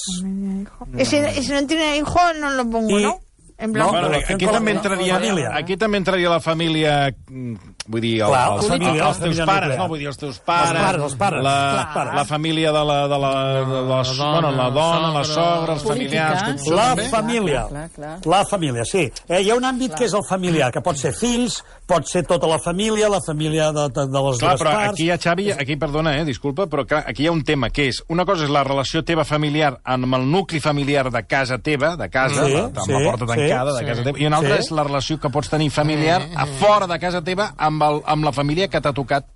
si, 1.03 1.17
y 1.17 1.43
si 1.43 1.51
no 1.51 1.67
tiene 1.67 1.97
hijos, 1.97 2.31
no 2.39 2.49
lo 2.51 2.63
pongo, 2.69 2.97
Y- 2.99 3.03
¿no? 3.03 3.19
En 3.57 3.71
plan, 3.71 3.85
No, 3.85 3.91
Bueno, 3.91 4.17
aquí, 4.17 4.45
també 4.45 4.71
entraria, 4.71 5.51
aquí 5.55 5.77
també 5.77 5.97
entraria 6.01 6.29
la 6.29 6.41
família, 6.43 7.15
mm, 7.29 7.74
vull 7.87 8.01
dir, 8.01 8.13
el, 8.21 8.27
Clar, 8.31 8.47
la 8.49 8.55
els, 8.55 8.67
família, 8.67 9.07
els 9.07 9.19
teus 9.19 9.39
pares, 9.45 9.69
nuclear. 9.69 9.77
no? 9.79 9.87
Vull 9.91 9.99
dir, 9.99 10.07
els 10.07 10.17
teus 10.17 10.39
pares, 10.39 10.71
Els 10.71 10.81
pares, 10.85 11.03
els 11.05 11.15
pares. 11.15 11.43
La, 11.43 11.89
Clar. 11.93 12.05
la 12.15 12.25
família 12.25 12.71
de 12.71 12.83
la, 12.85 12.97
de 13.07 13.19
la, 13.19 13.31
de 13.65 13.81
la, 13.85 14.01
la 14.03 14.31
bueno, 14.31 14.51
la 14.51 14.69
dona, 14.69 15.11
la 15.13 15.23
sogra, 15.23 15.73
els 15.73 15.83
familiars... 15.83 16.67
la 16.69 16.95
família. 17.09 17.65
clar, 17.69 17.89
clar. 17.93 18.19
La 18.25 18.43
família, 18.45 18.85
sí. 18.85 19.05
Eh, 19.27 19.41
hi 19.41 19.49
ha 19.51 19.55
un 19.55 19.63
àmbit 19.65 19.93
que 19.95 20.05
és 20.05 20.13
el 20.13 20.23
familiar, 20.29 20.71
que 20.73 20.81
pot 20.81 20.97
ser 20.97 21.13
fills, 21.13 21.61
pot 21.85 22.07
ser 22.09 22.23
tota 22.25 22.47
la 22.49 22.57
família, 22.59 23.09
la 23.09 23.19
família 23.25 23.71
de, 23.71 23.87
de, 23.93 24.05
de 24.09 24.21
les 24.27 24.39
Clar, 24.41 24.55
dues 24.55 24.61
però 24.63 24.71
parts... 24.73 24.93
aquí, 24.93 25.09
a 25.11 25.17
Xavi, 25.21 25.51
aquí, 25.53 25.75
perdona, 25.77 26.15
eh, 26.19 26.25
disculpa, 26.25 26.65
però 26.71 26.85
clar, 26.89 27.03
aquí 27.07 27.23
hi 27.23 27.27
ha 27.29 27.31
un 27.35 27.43
tema, 27.45 27.69
que 27.69 27.87
és, 27.91 28.01
una 28.09 28.25
cosa 28.25 28.45
és 28.47 28.49
la 28.53 28.63
relació 28.65 29.03
teva 29.05 29.25
familiar 29.25 29.75
amb 29.83 30.15
el 30.17 30.25
nucli 30.31 30.59
familiar 30.59 31.11
de 31.13 31.23
casa 31.29 31.59
teva, 31.59 31.95
de 31.95 32.09
casa, 32.09 32.45
Sí, 32.45 32.53
la, 32.53 32.63
amb 32.65 32.79
sí, 32.85 32.91
la 32.93 33.03
porta 33.05 33.25
sí, 33.27 33.33
tancada 33.35 33.73
de 33.73 33.79
sí. 33.79 33.85
casa 33.85 34.03
teva, 34.09 34.19
i 34.19 34.25
una 34.25 34.37
altra 34.41 34.55
Sí. 34.55 34.63
és 34.65 34.71
la 34.71 34.83
relació 34.87 35.19
que 35.19 35.29
pots 35.29 35.49
tenir 35.51 35.69
familiar 35.69 36.21
a 36.35 36.45
fora 36.57 36.87
de 36.87 36.97
casa 36.99 37.21
teva 37.21 37.51
amb, 37.57 37.74
el, 37.83 38.01
amb 38.05 38.27
la 38.27 38.33
família 38.35 38.67
que 38.71 38.81
t'ha 38.81 38.93
tocat. 38.95 39.27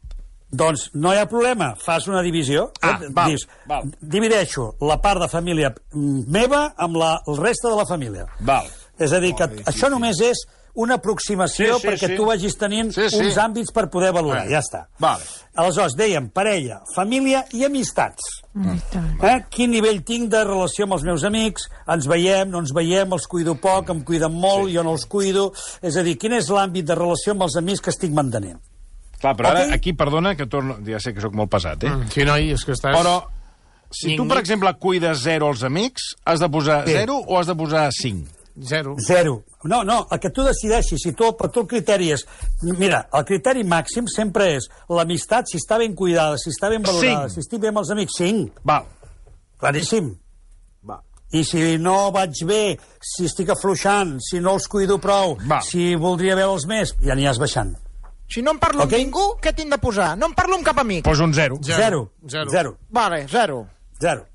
Doncs 0.50 0.88
no 0.98 1.12
hi 1.13 1.19
ha 1.22 1.27
problema, 1.29 1.74
fas 1.77 2.08
una 2.10 2.24
divisió. 2.25 2.69
Ah, 2.81 2.96
eh? 2.98 3.10
val, 3.13 3.34
Dius, 3.34 3.46
val. 3.69 3.89
Divideixo 4.01 4.72
la 4.81 4.98
part 5.01 5.22
de 5.22 5.27
família 5.29 5.74
meva 5.93 6.72
amb 6.77 6.98
la, 6.98 7.12
el 7.27 7.38
reste 7.38 7.69
de 7.69 7.75
la 7.77 7.86
família. 7.89 8.25
Val. 8.39 8.69
És 9.00 9.13
a 9.13 9.22
dir, 9.24 9.36
que 9.38 9.48
això 9.69 9.91
només 9.93 10.19
és 10.25 10.41
una 10.76 10.96
aproximació 11.00 11.76
Sí, 11.76 11.82
sí, 11.82 11.88
perquè 11.88 12.08
sí. 12.12 12.16
tu 12.16 12.26
vagis 12.26 12.56
tenint 12.58 12.92
Sí, 12.96 13.10
sí. 13.10 13.20
uns 13.24 13.38
àmbits 13.38 13.72
per 13.74 13.90
poder 13.90 14.12
valorar. 14.14 14.44
Bueno, 14.46 14.52
Ja 14.52 14.60
està. 14.60 14.86
vale. 15.00 15.24
Aleshores, 15.60 15.96
dèiem 15.98 16.30
parella, 16.32 16.82
família 16.96 17.44
i 17.54 17.66
amistats. 17.66 18.22
Eh? 18.56 19.44
Quin 19.50 19.72
nivell 19.72 20.04
tinc 20.08 20.30
de 20.32 20.44
relació 20.46 20.86
amb 20.86 20.94
els 20.96 21.04
meus 21.04 21.24
amics? 21.28 21.68
Ens 21.88 22.08
veiem, 22.08 22.50
no 22.50 22.60
ens 22.64 22.72
veiem, 22.76 23.12
els 23.12 23.28
cuido 23.28 23.56
poc, 23.60 23.90
em 23.90 24.04
cuiden 24.08 24.32
molt, 24.32 24.70
sí. 24.70 24.76
jo 24.78 24.84
no 24.84 24.94
els 24.96 25.06
cuido... 25.06 25.50
És 25.82 25.98
a 25.98 26.04
dir, 26.04 26.18
quin 26.18 26.34
és 26.38 26.48
l'àmbit 26.50 26.86
de 26.88 26.96
relació 26.96 27.34
amb 27.36 27.44
els 27.44 27.58
amics 27.60 27.82
que 27.82 27.90
estic 27.92 28.12
mantenint? 28.16 28.60
Clar, 29.20 29.36
però 29.36 29.50
ara, 29.52 29.66
Ok. 29.68 29.74
aquí, 29.76 29.94
perdona, 29.94 30.36
que 30.36 30.46
torno... 30.48 30.78
Ja 30.88 31.00
sé 31.04 31.14
que 31.14 31.20
sóc 31.22 31.34
molt 31.36 31.52
pesat, 31.52 31.84
eh? 31.84 31.92
Sí, 32.14 32.24
noi, 32.24 32.52
és 32.56 32.64
que 32.64 32.72
estàs... 32.72 32.96
Però, 32.96 33.18
si 33.92 34.16
tu, 34.16 34.24
per 34.30 34.38
exemple, 34.40 34.72
cuides 34.80 35.20
zero 35.26 35.50
als 35.50 35.64
amics, 35.68 36.14
has 36.24 36.40
de 36.40 36.48
posar 36.50 36.86
Bé. 36.86 36.94
zero 37.02 37.18
o 37.28 37.38
has 37.40 37.48
de 37.52 37.56
posar 37.58 37.90
cinc? 37.92 38.30
Zero. 38.64 38.96
Zero. 39.04 39.42
No, 39.63 39.84
no, 39.84 40.08
el 40.12 40.20
que 40.24 40.30
tu 40.32 40.44
decideixis, 40.46 41.01
si 41.04 41.12
tu, 41.12 41.34
per 41.36 41.50
tu 41.51 41.66
el 41.66 41.68
criteri 41.68 42.12
és... 42.16 42.22
Mira, 42.63 43.01
el 43.13 43.25
criteri 43.28 43.66
màxim 43.68 44.06
sempre 44.08 44.54
és 44.56 44.70
l'amistat, 44.88 45.50
si 45.51 45.58
està 45.60 45.78
ben 45.82 45.96
cuidada, 46.00 46.38
si 46.39 46.48
està 46.54 46.70
ben 46.72 46.82
valorada, 46.86 47.25
Cinc. 47.28 47.34
si 47.34 47.44
estic 47.44 47.60
bé 47.60 47.68
amb 47.74 47.82
els 47.82 47.92
amics, 47.92 48.16
cinc. 48.22 48.62
Val. 48.63 48.86
Claríssim. 49.60 50.13
Va. 50.88 51.01
I 51.36 51.44
si 51.44 51.75
no 51.78 51.98
vaig 52.16 52.39
bé, 52.48 52.78
si 53.04 53.28
estic 53.28 53.51
afluixant, 53.51 54.16
si 54.24 54.39
no 54.39 54.56
els 54.56 54.70
cuido 54.72 54.96
prou, 55.04 55.36
Va. 55.44 55.60
si 55.62 55.92
voldria 56.00 56.38
veure'ls 56.39 56.66
més, 56.72 56.96
ja 57.04 57.16
n'hi 57.20 57.28
has 57.28 57.38
baixant. 57.44 57.75
Si 58.32 58.42
no 58.46 58.51
em 58.56 58.60
parlo 58.62 58.84
Ok. 58.86 58.94
amb 58.94 59.01
ningú, 59.04 59.28
què 59.42 59.51
tinc 59.58 59.72
de 59.74 59.78
posar? 59.82 60.13
No 60.18 60.28
em 60.30 60.34
parlo 60.38 60.56
amb 60.56 60.63
cap 60.66 60.78
amic. 60.80 61.04
Posa 61.04 61.24
un 61.25 61.34
zero. 61.34 61.60
Zero. 61.66 61.75
Zero. 61.82 62.10
Zero. 62.30 62.50
Zero. 62.56 62.78
Vale, 62.89 63.25
zero. 63.28 63.68
Zero. 64.00 64.25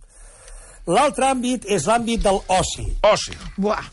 L'altre 0.87 1.31
àmbit 1.33 1.64
és 1.64 1.87
l'àmbit 1.88 2.21
del 2.26 2.40
oci. 2.59 2.85
Oci. 3.09 3.33
Buah. 3.57 3.87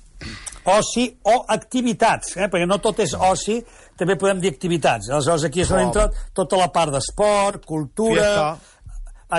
Oci 0.71 1.07
o 1.25 1.39
activitats, 1.49 2.35
eh? 2.37 2.47
perquè 2.51 2.67
no 2.69 2.77
tot 2.83 2.99
és 3.01 3.15
oci, 3.17 3.57
també 3.97 4.17
podem 4.19 4.41
dir 4.43 4.51
activitats. 4.53 5.09
Aleshores, 5.09 5.47
aquí 5.47 5.63
és 5.63 5.71
on 5.73 5.81
entra 5.87 6.09
tota 6.37 6.59
la 6.59 6.69
part 6.73 6.93
d'esport, 6.93 7.65
cultura, 7.65 8.27
Fiesta. 8.27 8.77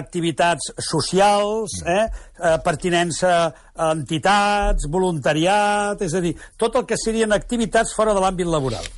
activitats 0.00 0.72
socials, 0.82 1.78
eh? 1.86 2.08
eh? 2.08 2.56
pertinença 2.64 3.36
a 3.74 3.92
entitats, 3.92 4.88
voluntariat, 4.90 6.02
és 6.02 6.18
a 6.18 6.24
dir, 6.24 6.34
tot 6.58 6.80
el 6.80 6.88
que 6.90 6.98
serien 6.98 7.32
activitats 7.32 7.94
fora 7.94 8.16
de 8.16 8.24
l'àmbit 8.24 8.50
laboral. 8.50 8.90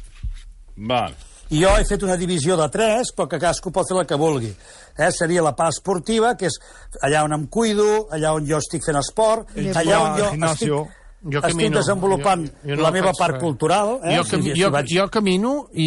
Val. 0.76 1.14
I 1.52 1.60
jo 1.60 1.70
he 1.76 1.84
fet 1.84 2.02
una 2.02 2.16
divisió 2.16 2.56
de 2.56 2.66
tres, 2.72 3.12
però 3.12 3.28
que 3.28 3.36
cadascú 3.36 3.70
pot 3.70 3.86
fer 3.86 3.98
la 3.98 4.08
que 4.08 4.16
vulgui. 4.18 4.48
Eh? 4.96 5.10
Seria 5.12 5.44
la 5.44 5.52
part 5.54 5.76
esportiva, 5.76 6.32
que 6.40 6.48
és 6.48 6.56
allà 7.04 7.20
on 7.26 7.36
em 7.36 7.46
cuido, 7.52 8.06
allà 8.14 8.32
on 8.34 8.46
jo 8.48 8.58
estic 8.62 8.84
fent 8.86 8.98
esport, 8.98 9.52
allà 9.76 10.00
on 10.00 10.16
jo 10.18 10.30
estic, 10.48 11.00
Jo 11.24 11.38
estic 11.40 11.52
camino. 11.56 11.78
desenvolupant 11.78 12.46
Jo- 12.46 12.52
jo 12.68 12.76
no 12.76 12.82
la 12.82 12.90
meva 12.90 13.06
faig 13.08 13.16
part 13.18 13.32
res. 13.34 13.42
cultural. 13.42 13.98
Eh? 14.04 14.16
Jo, 14.16 14.24
cami, 14.24 14.42
Sí, 14.42 14.52
sí, 14.54 14.60
jo, 14.62 14.70
vaig- 14.70 14.90
jo 14.98 15.08
camino 15.10 15.68
i, 15.72 15.86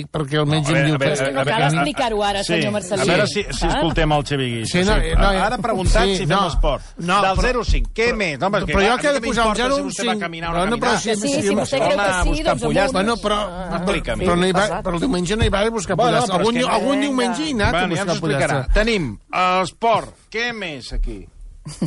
i 0.00 0.04
perquè 0.04 0.34
el 0.40 0.46
metge 0.46 0.74
a 0.74 0.78
em 0.80 0.84
diu 0.86 0.94
a 0.94 0.98
veure, 0.98 1.16
que... 1.16 1.24
a 1.24 1.32
No 1.32 1.44
cal 1.44 1.62
explicar-ho 1.74 2.22
ara, 2.22 2.42
sí. 2.44 2.52
senyor 2.52 2.72
Marcelí. 2.72 3.00
A 3.00 3.04
veure 3.04 3.26
si, 3.26 3.42
si 3.50 3.64
Ah. 3.66 3.68
escoltem 3.68 4.12
el 4.12 4.24
Xavi 4.24 4.50
Guix. 4.58 4.70
Sí, 4.70 4.78
no, 4.84 4.94
Sí, 5.00 5.08
no, 5.16 5.26
ara 5.28 5.54
ha 5.56 5.58
preguntat 5.58 6.04
sí, 6.04 6.10
si 6.16 6.26
fem 6.26 6.28
no, 6.28 6.48
esport. 6.48 6.82
no, 6.98 7.22
Del 7.22 7.36
però- 7.36 7.40
0 7.48 7.60
a 7.60 7.64
5, 7.64 7.90
què 7.94 8.14
més? 8.14 8.38
No, 8.38 8.50
perquè, 8.50 8.72
però 8.74 8.90
jo 8.92 8.98
que 8.98 9.08
he 9.08 9.12
de 9.12 9.20
posar 9.20 9.46
un 9.46 9.52
m'importa 9.52 9.62
0 9.62 9.74
si 9.76 9.82
vostè 9.82 10.06
va 10.06 10.12
5. 10.12 10.20
caminar 10.20 10.50
o 10.50 10.52
no 10.52 10.58
Bueno, 10.60 10.76
però 10.76 10.92
caminar? 10.92 11.00
si- 11.00 11.16
sí, 11.16 11.42
si 11.42 11.54
vostè 11.54 11.76
creu 11.78 11.88
que 11.88 12.36
sí, 12.36 12.42
doncs 12.42 12.62
pollastres. 12.62 12.76
amunt. 12.76 12.92
Bueno, 12.92 13.16
però, 13.16 13.38
Ah, 13.48 13.76
Explica'm. 13.76 14.18
però, 14.20 14.36
no 14.36 14.46
hi 14.46 14.52
va, 14.52 14.82
però 14.82 14.94
el 14.94 15.00
diumenge 15.00 15.36
no 15.36 15.44
hi 15.44 15.48
va 15.48 15.60
a 15.60 15.70
buscar 15.70 15.96
Bueno, 15.96 16.10
pollastre. 16.12 16.34
però 16.38 16.42
és 16.42 16.64
algun, 16.66 16.70
algun 16.74 17.00
diumenge 17.00 17.42
hi 17.42 17.50
he 17.50 17.54
anat 17.54 17.74
a 17.74 17.86
buscar 17.86 18.08
explicarà. 18.08 18.46
pollastre. 18.64 18.74
Tenim 18.84 19.18
esport. 19.62 20.14
Què 20.30 20.52
més 20.52 20.92
aquí? 20.92 21.26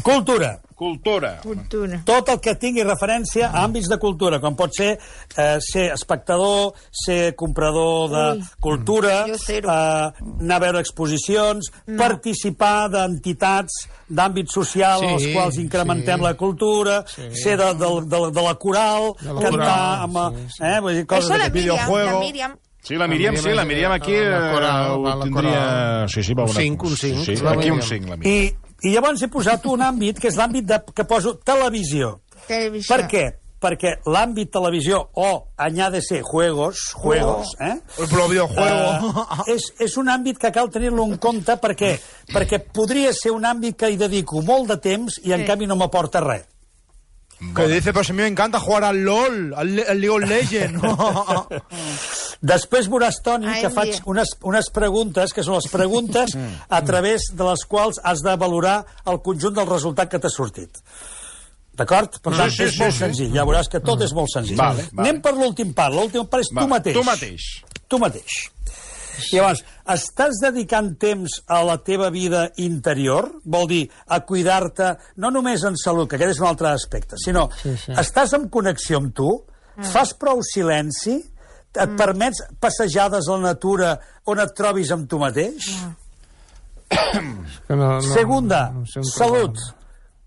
Cultura. 0.01 0.60
Cultura. 0.78 1.40
Cultura. 1.42 1.98
Tot 2.06 2.28
el 2.30 2.38
que 2.38 2.54
tingui 2.62 2.84
referència 2.86 3.48
a 3.50 3.64
àmbits 3.66 3.88
de 3.90 3.98
cultura, 3.98 4.38
com 4.44 4.54
pot 4.56 4.76
ser 4.78 4.92
eh, 4.94 5.58
ser 5.66 5.88
espectador, 5.96 6.76
ser 6.94 7.32
comprador 7.36 8.12
de 8.12 8.26
Ui. 8.36 8.44
cultura, 8.62 9.16
eh, 9.26 9.62
anar 9.66 10.60
a 10.60 10.64
veure 10.68 10.84
exposicions, 10.86 11.72
participar 11.98 12.90
d'entitats 12.94 13.88
d'àmbit 14.08 14.54
social 14.54 15.02
Sí, 15.02 15.10
als 15.16 15.26
quals 15.34 15.58
incrementem 15.64 16.22
sí. 16.22 16.24
la 16.30 16.36
cultura, 16.38 17.00
ser 17.10 17.58
de, 17.58 17.74
de, 17.74 17.90
de, 18.14 18.22
de 18.38 18.46
la 18.46 18.54
coral, 18.56 19.12
De 19.20 19.34
la 19.34 19.42
cantar 19.42 19.50
coral, 19.52 20.06
amb... 20.06 20.38
sí, 20.38 20.46
sí. 20.60 20.64
Eh, 20.64 20.80
vull 20.86 20.94
dir, 21.02 21.06
coses 21.10 21.26
Eso 21.32 21.38
la 21.42 21.50
Miriam, 21.50 21.90
la. 21.92 22.20
Miriam. 22.20 22.56
Sí, 22.88 22.96
la 22.96 23.08
Míriam, 23.08 23.36
sí, 23.36 23.50
la 23.50 23.66
Míriam 23.66 23.92
aquí 23.92 24.14
La 24.14 24.38
eh, 24.38 24.54
coral, 24.54 24.92
ho 24.92 25.02
la 25.04 25.24
tindria... 25.26 26.08
Sí, 26.08 26.22
sí, 26.24 26.34
va 26.38 26.44
Un 26.46 26.50
una... 26.52 26.62
cinc, 26.62 26.84
un 26.84 26.96
cinc, 26.96 27.18
Sí, 27.26 27.36
sí, 27.36 27.44
la 27.44 27.52
aquí 27.58 27.70
un 27.72 27.80
Míriam. 27.82 27.90
5, 27.90 28.08
la 28.08 28.18
Míriam. 28.18 28.46
I, 28.46 28.67
I 28.84 28.92
llavors 28.94 29.22
he 29.24 29.28
posat 29.28 29.66
un 29.66 29.82
àmbit, 29.82 30.20
que 30.22 30.28
és 30.30 30.36
l'àmbit 30.38 30.66
de, 30.70 30.78
que 30.94 31.04
poso 31.10 31.36
televisió. 31.44 32.20
Televisió. 32.48 32.96
Per 32.96 33.08
què? 33.10 33.26
Perquè 33.58 33.96
l'àmbit 34.06 34.52
televisió, 34.54 35.00
o 35.18 35.48
añade 35.58 35.98
ser 36.06 36.22
juegos, 36.22 36.92
juegos, 36.94 37.56
eh? 37.60 37.80
Los 37.98 38.30
videojuegos. 38.30 39.02
Uh, 39.02 39.48
és, 39.50 39.72
és 39.82 39.96
un 39.98 40.12
àmbit 40.14 40.38
que 40.38 40.52
cal 40.54 40.70
tenir-lo 40.70 41.08
en 41.10 41.18
compte 41.18 41.56
perquè, 41.58 41.96
perquè 42.30 42.60
podria 42.72 43.10
ser 43.18 43.32
un 43.34 43.50
àmbit 43.50 43.76
que 43.82 43.90
hi 43.90 43.98
dedico 43.98 44.44
molt 44.46 44.70
de 44.70 44.78
temps 44.78 45.18
i 45.24 45.34
en 45.34 45.42
Sí. 45.42 45.48
canvi 45.50 45.66
no 45.66 45.76
m'aporta 45.76 46.22
res. 46.22 46.46
Que 47.56 47.68
dice, 47.68 47.94
pues 47.94 48.10
a 48.10 48.14
mí 48.14 48.22
me 48.22 48.28
encanta 48.28 48.60
jugar 48.60 48.84
al 48.84 48.98
LOL, 49.04 49.54
al, 49.56 49.80
al 49.90 50.00
League 50.02 50.10
of 50.10 50.30
Legends. 50.30 50.82
Després 52.41 52.88
veuràs, 52.89 53.17
Toni, 53.24 53.48
Ai, 53.50 53.62
que 53.62 53.70
faig 53.74 54.01
unes, 54.06 54.36
unes 54.46 54.70
preguntes, 54.74 55.34
que 55.34 55.44
són 55.44 55.56
les 55.58 55.67
preguntes 55.72 56.36
a 56.70 56.82
través 56.86 57.32
de 57.34 57.44
les 57.44 57.63
quals 57.65 58.00
has 58.03 58.22
de 58.22 58.36
valorar 58.38 58.84
el 59.06 59.22
conjunt 59.25 59.56
del 59.58 59.65
resultat 59.70 60.10
que 60.12 60.20
t'ha 60.20 60.29
sortit. 60.29 60.77
D'acord? 61.77 62.20
Per 62.22 62.32
Sí, 62.34 62.38
tant, 62.39 62.51
sí, 62.51 62.63
és 62.63 62.72
sí, 62.74 62.79
molt 62.82 62.94
sí. 62.94 63.00
senzill. 63.00 63.34
Ja 63.36 63.44
veuràs 63.46 63.70
que 63.70 63.79
tot 63.86 64.01
és 64.01 64.13
molt 64.13 64.29
senzill. 64.34 64.58
Vale, 64.58 64.88
vale. 64.91 65.10
Anem 65.10 65.22
per 65.22 65.34
l'últim 65.38 65.74
part. 65.77 65.94
L'últim 65.94 66.25
part 66.25 66.41
és 66.46 66.50
Va, 66.53 66.62
tu 66.63 66.67
mateix. 66.72 66.96
Tu 66.98 67.03
mateix. 67.06 67.48
Tu 67.88 68.00
mateix. 68.01 68.38
Llavors, 69.34 69.63
estàs 69.89 70.38
dedicant 70.44 70.91
temps 71.01 71.39
a 71.50 71.63
la 71.65 71.77
teva 71.82 72.10
vida 72.13 72.51
interior? 72.62 73.32
Vol 73.46 73.65
dir, 73.70 73.84
a 74.13 74.20
cuidar-te, 74.25 74.91
no 75.17 75.32
només 75.34 75.63
en 75.65 75.77
salut, 75.77 76.10
que 76.10 76.17
aquest 76.20 76.36
és 76.36 76.41
un 76.41 76.46
altre 76.51 76.70
aspecte, 76.70 77.17
sinó 77.17 77.48
Sí, 77.62 77.74
sí. 77.82 77.94
estàs 77.98 78.34
en 78.38 78.46
connexió 78.50 78.98
amb 79.01 79.13
tu? 79.17 79.32
Fas 79.82 80.13
prou 80.17 80.41
silenci? 80.46 81.20
Et 81.76 81.98
permets 81.98 82.40
passejades 82.60 83.28
a 83.28 83.32
la 83.38 83.50
natura 83.52 84.00
on 84.26 84.40
et 84.40 84.54
trobis 84.56 84.92
amb 84.92 85.08
tu 85.10 85.20
mateix? 85.20 85.68
Que 86.90 87.76
no, 87.76 87.98
no, 87.98 88.02
Segunda, 88.02 88.72
no 88.74 88.86
sé 88.88 89.00
on 89.00 89.04
salut. 89.06 89.54
trobar-me. 89.58 89.76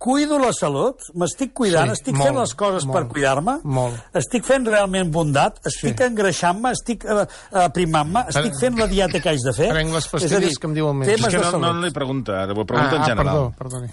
Cuido 0.00 0.38
la 0.40 0.48
salut, 0.56 0.96
m'estic 1.20 1.50
cuidant, 1.52 1.90
Sí, 1.92 1.98
estic 1.98 2.14
molt, 2.16 2.24
fent 2.30 2.38
les 2.38 2.52
coses 2.56 2.86
per 2.88 3.02
molt, 3.02 3.10
cuidar-me, 3.12 3.58
molt. 3.64 3.98
estic 4.16 4.46
fent 4.48 4.64
realment 4.66 5.10
bondat, 5.12 5.58
estic 5.68 5.98
Sí. 6.00 6.04
engreixant-me, 6.06 6.70
estic 6.72 7.04
eh, 7.04 7.26
aprimant-me, 7.52 8.22
estic 8.32 8.56
fent 8.58 8.78
la 8.80 8.86
dieta 8.86 9.20
que 9.20 9.28
haig 9.28 9.44
de 9.44 9.52
fer. 9.52 9.68
Prenc 9.68 9.92
les 9.92 10.08
pastilles 10.08 10.40
dir, 10.40 10.54
que 10.58 10.66
em 10.70 10.72
diu 10.74 10.88
el 10.88 10.94
metge. 10.94 11.18
És 11.18 11.26
que 11.26 11.36
no, 11.52 11.58
no 11.58 11.82
li 11.82 11.90
pregunta, 11.92 12.42
ara 12.44 12.52
ho 12.56 12.64
pregunta 12.64 12.92
Ah, 12.92 12.96
en 12.96 13.02
ah, 13.02 13.06
general. 13.10 13.26
perdó, 13.26 13.54
perdoni. 13.58 13.90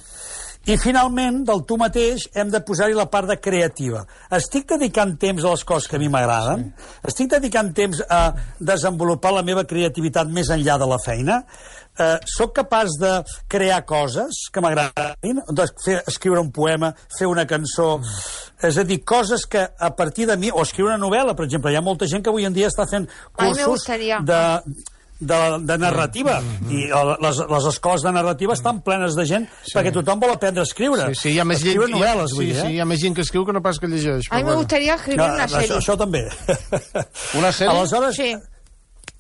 I 0.68 0.76
finalment, 0.76 1.46
del 1.48 1.62
tu 1.64 1.78
mateix, 1.80 2.26
hem 2.36 2.50
de 2.52 2.60
posar-hi 2.68 2.96
la 2.96 3.06
part 3.08 3.30
de 3.32 3.38
creativa. 3.40 4.02
Estic 4.36 4.66
dedicant 4.68 5.14
temps 5.16 5.46
a 5.46 5.54
les 5.54 5.62
coses 5.64 5.88
que 5.88 5.96
a 5.96 6.02
mi 6.02 6.10
m'agraden? 6.12 6.66
Sí. 6.68 6.88
Estic 7.08 7.30
dedicant 7.32 7.70
temps 7.76 8.02
a 8.12 8.34
desenvolupar 8.60 9.32
la 9.38 9.46
meva 9.48 9.64
creativitat 9.70 10.28
més 10.28 10.52
enllà 10.52 10.76
de 10.82 10.90
la 10.92 10.98
feina? 11.00 11.38
Eh, 11.96 12.18
soc 12.28 12.52
capaç 12.60 12.98
de 13.00 13.14
crear 13.48 13.80
coses 13.88 14.42
que 14.52 14.66
m'agradin? 14.66 15.40
De 15.56 15.70
fer, 15.86 16.02
escriure 16.12 16.44
un 16.44 16.52
poema, 16.52 16.92
fer 17.16 17.32
una 17.32 17.48
cançó... 17.48 17.94
És 18.68 18.76
a 18.76 18.84
dir, 18.84 19.00
coses 19.08 19.48
que 19.48 19.64
a 19.64 19.94
partir 19.96 20.28
de 20.28 20.36
mi... 20.36 20.52
O 20.52 20.68
escriure 20.68 20.92
una 20.92 21.00
novel·la, 21.00 21.38
per 21.38 21.48
exemple. 21.48 21.72
Hi 21.72 21.80
ha 21.80 21.86
molta 21.86 22.12
gent 22.12 22.28
que 22.28 22.34
avui 22.34 22.44
en 22.44 22.52
dia 22.58 22.68
està 22.68 22.90
fent 22.92 23.08
cursos 23.40 23.88
de, 23.88 24.44
de, 25.20 25.38
de 25.66 25.78
narrativa. 25.82 26.42
I 26.70 26.84
eh, 26.92 27.04
les, 27.24 27.40
les 27.50 27.66
escoles 27.72 28.04
de 28.06 28.12
narrativa 28.14 28.54
estan 28.54 28.82
plenes 28.86 29.16
de 29.18 29.26
gent 29.26 29.48
perquè 29.74 29.92
tothom 29.96 30.20
vol 30.22 30.36
aprendre 30.36 30.62
a 30.62 30.68
escriure. 30.70 31.10
Sí, 31.16 31.22
sí, 31.22 31.34
hi 31.36 31.40
ha 31.40 31.46
més 31.46 31.60
gent, 31.64 31.74
Escriure 31.76 31.90
hi 31.90 31.96
ha, 31.96 31.98
novel·les, 31.98 32.30
sí, 32.30 32.38
vull 32.42 32.52
sí, 32.54 32.60
eh? 32.68 32.72
hi 32.76 32.80
ha 32.80 32.86
més 32.86 33.02
gent 33.02 33.16
que 33.18 33.26
escriu 33.26 33.46
que 33.46 33.54
no 33.58 33.62
pas 33.66 33.80
que 33.80 33.88
llegeix. 33.88 34.30
A 34.32 34.42
gustaría 34.42 34.96
escribir 34.96 35.18
No, 35.26 35.34
una 35.34 35.46
això, 35.46 35.62
serie. 35.62 35.78
això 35.82 35.98
també. 35.98 36.24
Una 37.40 37.52
sèrie? 37.52 37.74
Aleshores, 37.74 38.16
Sí. 38.16 38.36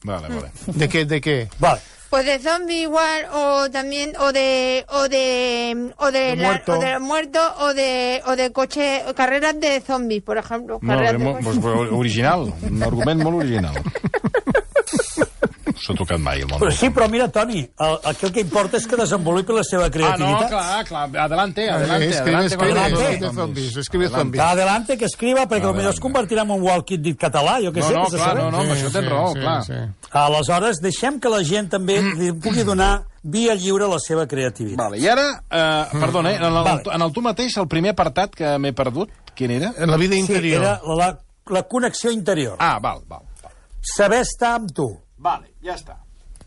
Vale, 0.04 0.28
vale. 0.30 0.52
De 0.80 0.88
què, 0.88 1.06
de 1.10 1.22
què? 1.22 1.38
vale. 1.60 1.82
Pues 2.10 2.24
de 2.26 2.40
zombie 2.40 2.84
igual, 2.84 3.26
o 3.34 3.70
también, 3.70 4.14
o 4.22 4.32
de, 4.32 4.86
o 4.96 5.10
de, 5.10 5.92
o 5.98 6.10
de, 6.10 6.20
De 6.20 6.36
la- 6.38 6.48
muerto. 6.48 6.72
o 6.72 6.80
de 6.80 7.00
muerto, 7.00 7.40
o 7.60 7.74
de, 7.74 8.22
o 8.28 8.36
de 8.38 8.52
coche, 8.54 9.04
carreras 9.14 9.60
de 9.60 9.82
zombies, 9.82 10.24
por 10.24 10.38
ejemplo. 10.38 10.80
Carreras 10.80 11.18
de 11.18 11.18
molt, 11.18 11.44
coche. 11.44 11.60
doncs, 11.60 11.92
original. 11.92 12.54
Un 12.72 12.84
argument 12.84 13.24
molt 13.24 13.42
original. 13.42 13.76
S'ha 15.80 15.94
tocat 15.94 16.20
mai, 16.20 16.42
el 16.42 16.48
món. 16.50 16.60
Però 16.60 16.72
sí, 16.74 16.90
però 16.90 17.08
mira, 17.10 17.28
Toni, 17.30 17.60
el, 17.62 17.98
el, 18.04 18.16
que 18.18 18.26
el 18.28 18.32
que 18.34 18.42
importa 18.42 18.78
és 18.78 18.88
que 18.88 18.96
desenvolupi 18.98 19.54
la 19.54 19.64
seva 19.64 19.84
Ah, 19.86 19.88
no, 19.88 19.92
creativitat. 19.94 20.50
clar, 20.50 20.86
clar. 20.86 21.04
Adelante, 21.26 21.70
adelante. 21.70 22.10
escribe, 22.10 22.38
adelante, 22.38 22.56
escribe, 22.56 22.88
escribe 22.88 23.34
zombies. 23.34 23.78
escribe 23.78 24.10
zombies. 24.10 24.44
Adelante, 24.44 24.98
que 24.98 25.06
escriva, 25.06 25.46
perquè 25.48 25.72
potser 25.74 25.90
es 25.94 26.00
convertirà 26.00 26.42
en 26.44 26.52
un 26.52 26.62
walking 26.62 27.02
dit 27.02 27.18
català, 27.20 27.60
jo 27.64 27.72
què 27.72 27.80
No, 27.82 27.88
sé, 27.88 27.94
no, 27.94 28.04
que 28.06 28.10
se 28.12 28.18
clar, 28.18 28.36
no, 28.38 28.52
no, 28.52 28.58
amb 28.66 28.72
això 28.72 28.92
tens 28.92 29.10
raó, 29.10 29.34
clar. 29.34 29.94
Aleshores, 30.12 30.80
deixem 30.82 31.20
que 31.20 31.30
la 31.30 31.44
gent 31.44 31.70
també 31.70 32.00
li 32.02 32.32
pugui 32.34 32.64
donar 32.64 33.04
via 33.24 33.54
lliure 33.60 33.86
a 33.86 33.92
la 33.92 34.00
seva 34.00 34.26
creativitat. 34.26 34.80
Vale, 34.80 34.98
i 35.04 35.08
ara, 35.08 35.26
eh, 35.52 36.00
perdona, 36.00 36.32
eh, 36.32 36.38
en, 36.38 36.44
el, 36.46 36.64
Vale. 36.64 36.84
en 36.96 37.02
el 37.02 37.12
tu 37.12 37.22
mateix, 37.22 37.58
el 37.58 37.68
primer 37.68 37.92
apartat 37.92 38.34
que 38.36 38.58
m'he 38.58 38.72
perdut, 38.74 39.10
quin 39.36 39.52
era? 39.52 39.74
En 39.78 39.92
la 39.92 39.98
vida 39.98 40.14
Sí, 40.16 40.22
interior. 40.22 40.62
era 40.64 40.82
la, 40.96 41.20
la 41.50 41.64
connexió 41.64 42.10
interior. 42.12 42.56
Ah, 42.60 42.80
val, 42.82 43.02
val. 43.08 43.22
val. 43.44 43.52
Saber 43.82 44.22
estar 44.22 44.56
amb 44.56 44.72
tu. 44.74 44.88
Vale, 45.28 45.50
ja 45.66 45.76
està. 45.76 45.98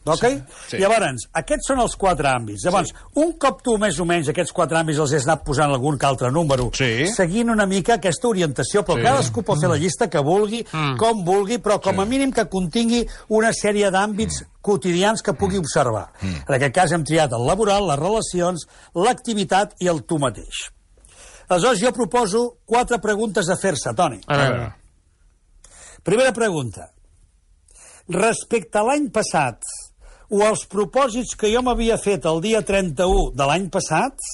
Ok? 0.09 0.23
Sí. 0.71 0.79
Llavors, 0.81 1.27
aquests 1.37 1.67
són 1.69 1.81
els 1.83 1.93
quatre 2.01 2.29
àmbits. 2.31 2.63
Llavors, 2.65 2.95
un 3.21 3.35
cop 3.41 3.59
tu 3.63 3.75
més 3.79 3.99
o 4.01 4.07
menys 4.09 4.31
aquests 4.33 4.53
quatre 4.57 4.79
àmbits 4.79 4.99
els 5.03 5.13
has 5.19 5.27
anat 5.29 5.43
posant 5.45 5.69
algun 5.75 5.99
que 6.01 6.07
altre 6.09 6.31
número, 6.33 6.71
Sí. 6.73 7.07
seguint 7.13 7.51
una 7.53 7.67
mica 7.67 7.99
aquesta 7.99 8.29
orientació, 8.29 8.83
però 8.83 8.97
Sí. 8.97 9.03
sí. 9.03 9.07
cadascú 9.07 9.43
pot 9.45 9.61
fer 9.61 9.69
la 9.69 9.77
llista 9.77 10.09
que 10.09 10.23
vulgui, 10.25 10.65
mm. 10.65 10.97
com 10.97 11.23
vulgui, 11.25 11.59
però 11.59 11.79
com 11.83 12.01
a 12.01 12.07
mínim 12.07 12.33
que 12.33 12.49
contingui 12.49 13.07
una 13.29 13.53
sèrie 13.53 13.91
d'àmbits 13.91 14.41
mm. 14.41 14.47
quotidians 14.63 15.23
que 15.23 15.35
pugui 15.35 15.59
observar. 15.59 16.09
Mm. 16.23 16.49
En 16.49 16.55
aquest 16.55 16.75
cas 16.75 16.93
hem 16.93 17.05
triat 17.05 17.33
el 17.33 17.47
laboral, 17.47 17.87
les 17.87 17.99
relacions, 17.99 18.67
l'activitat 18.95 19.75
i 19.81 19.87
el 19.87 20.05
tu 20.05 20.19
mateix. 20.19 20.71
Aleshores, 21.49 21.81
jo 21.81 21.93
proposo 21.93 22.57
quatre 22.65 22.99
preguntes 23.01 23.49
a 23.51 23.57
fer-se, 23.57 23.93
Toni. 23.95 24.21
A 24.27 24.37
veure. 24.37 24.75
Primera 26.03 26.33
pregunta. 26.33 26.89
Respecte 28.11 28.81
a 28.81 28.85
l'any 28.87 29.09
passat, 29.14 29.67
o 30.31 30.43
els 30.47 30.64
propòsits 30.71 31.37
que 31.38 31.50
jo 31.52 31.62
m'havia 31.67 31.99
fet 31.99 32.26
el 32.31 32.40
dia 32.43 32.62
31 32.67 33.31
de 33.38 33.47
l'any 33.50 33.69
passat, 33.73 34.31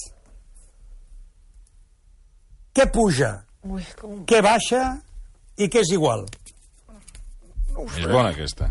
què 2.77 2.85
puja, 2.93 3.31
Uy, 3.65 3.85
com... 3.97 4.19
què 4.29 4.41
baixa 4.45 4.83
i 5.57 5.69
què 5.69 5.81
és 5.81 5.93
igual? 5.95 6.27
És 7.97 8.05
bona, 8.09 8.29
aquesta. 8.29 8.69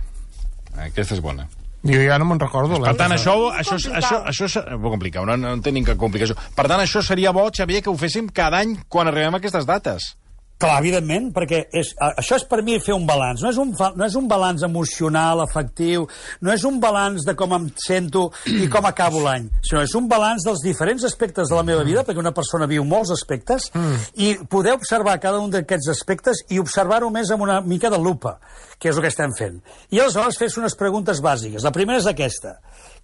Aquesta 0.77 1.17
és 1.17 1.23
bona. 1.23 1.47
Jo 1.87 1.99
ja 2.03 2.19
no 2.19 2.27
me'n 2.27 2.41
recordo. 2.43 2.79
Per 2.83 2.95
tant, 2.99 3.15
això, 3.15 3.35
això, 3.55 3.77
això, 3.79 3.93
això, 3.99 4.21
això 4.31 4.47
és 4.49 4.57
complicat, 4.83 5.27
no, 5.29 5.37
no 5.39 5.53
en 5.55 5.63
tenim 5.63 5.87
cap 5.87 5.99
complicació. 6.01 6.35
Per 6.57 6.67
tant, 6.67 6.83
això 6.83 7.03
seria 7.05 7.35
bo, 7.35 7.47
Xavier, 7.55 7.83
que 7.85 7.93
ho 7.93 7.99
féssim 8.01 8.31
cada 8.35 8.63
any 8.65 8.75
quan 8.91 9.11
arribem 9.11 9.37
a 9.37 9.43
aquestes 9.43 9.67
dates. 9.69 10.15
Clar, 10.57 10.79
evidentment, 10.81 11.27
perquè 11.37 11.59
és, 11.77 11.91
això 12.01 12.39
és 12.39 12.45
per 12.49 12.63
mi 12.65 12.79
fer 12.81 12.95
un 12.97 13.05
balanç. 13.05 13.43
No 13.45 13.51
és 13.53 13.59
un, 13.61 13.75
no 13.77 14.07
és 14.07 14.15
un 14.17 14.25
balanç 14.31 14.63
emocional, 14.65 15.43
afectiu, 15.45 16.07
no 16.41 16.53
és 16.55 16.65
un 16.65 16.79
balanç 16.81 17.27
de 17.29 17.35
com 17.37 17.53
em 17.53 17.67
sento 17.85 18.31
i 18.49 18.65
com 18.73 18.89
acabo 18.89 19.21
l'any, 19.21 19.51
sinó 19.61 19.83
és 19.85 19.93
un 20.01 20.09
balanç 20.09 20.47
dels 20.49 20.65
diferents 20.65 21.05
aspectes 21.05 21.53
de 21.53 21.59
la 21.59 21.67
meva 21.67 21.85
vida, 21.85 22.07
perquè 22.09 22.25
una 22.25 22.33
persona 22.33 22.71
viu 22.71 22.89
molts 22.89 23.13
aspectes, 23.13 23.69
i 24.17 24.33
poder 24.49 24.79
observar 24.79 25.19
cada 25.21 25.45
un 25.45 25.53
d'aquests 25.53 25.93
aspectes 25.93 26.41
i 26.49 26.63
observar-ho 26.63 27.13
més 27.13 27.35
amb 27.37 27.45
una 27.45 27.61
mica 27.61 27.93
de 27.93 28.01
lupa, 28.01 28.39
que 28.81 28.89
és 28.89 28.97
el 28.97 29.05
que 29.05 29.13
estem 29.13 29.37
fent. 29.37 29.61
I 29.93 30.01
aleshores 30.01 30.41
fes 30.41 30.57
unes 30.57 30.79
preguntes 30.81 31.21
bàsiques. 31.21 31.69
La 31.69 31.75
primera 31.77 32.01
és 32.01 32.09
aquesta. 32.09 32.57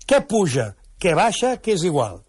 Què 0.08 0.24
puja, 0.24 0.70
què 0.96 1.12
baixa, 1.18 1.58
què 1.60 1.76
és 1.76 1.84
igual? 1.84 2.22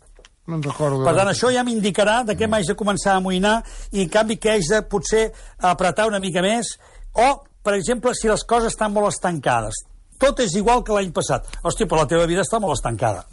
No 0.47 0.57
recordo. 0.59 1.05
Per 1.05 1.13
tant, 1.15 1.29
això 1.31 1.51
ja 1.55 1.63
m'indicarà 1.63 2.23
de 2.27 2.35
què 2.35 2.49
m'haig 2.51 2.67
de 2.67 2.75
començar 2.75 3.13
a 3.13 3.21
amoïnar 3.21 3.61
i, 3.91 4.01
en 4.03 4.09
canvi, 4.11 4.35
que 4.37 4.51
haig 4.51 4.65
de 4.69 4.81
potser 4.91 5.29
apretar 5.59 6.07
una 6.09 6.19
mica 6.19 6.41
més. 6.43 6.73
O, 7.15 7.29
per 7.63 7.77
exemple, 7.77 8.11
si 8.13 8.27
les 8.27 8.43
coses 8.43 8.73
estan 8.73 8.91
molt 8.91 9.07
estancades. 9.13 9.85
Tot 10.19 10.39
és 10.43 10.53
igual 10.59 10.83
que 10.83 10.91
l'any 10.95 11.11
passat. 11.15 11.47
Hòstia, 11.63 11.87
però 11.87 12.03
la 12.03 12.09
teva 12.11 12.25
vida 12.27 12.43
està 12.43 12.59
molt 12.59 12.75
estancada. 12.75 13.23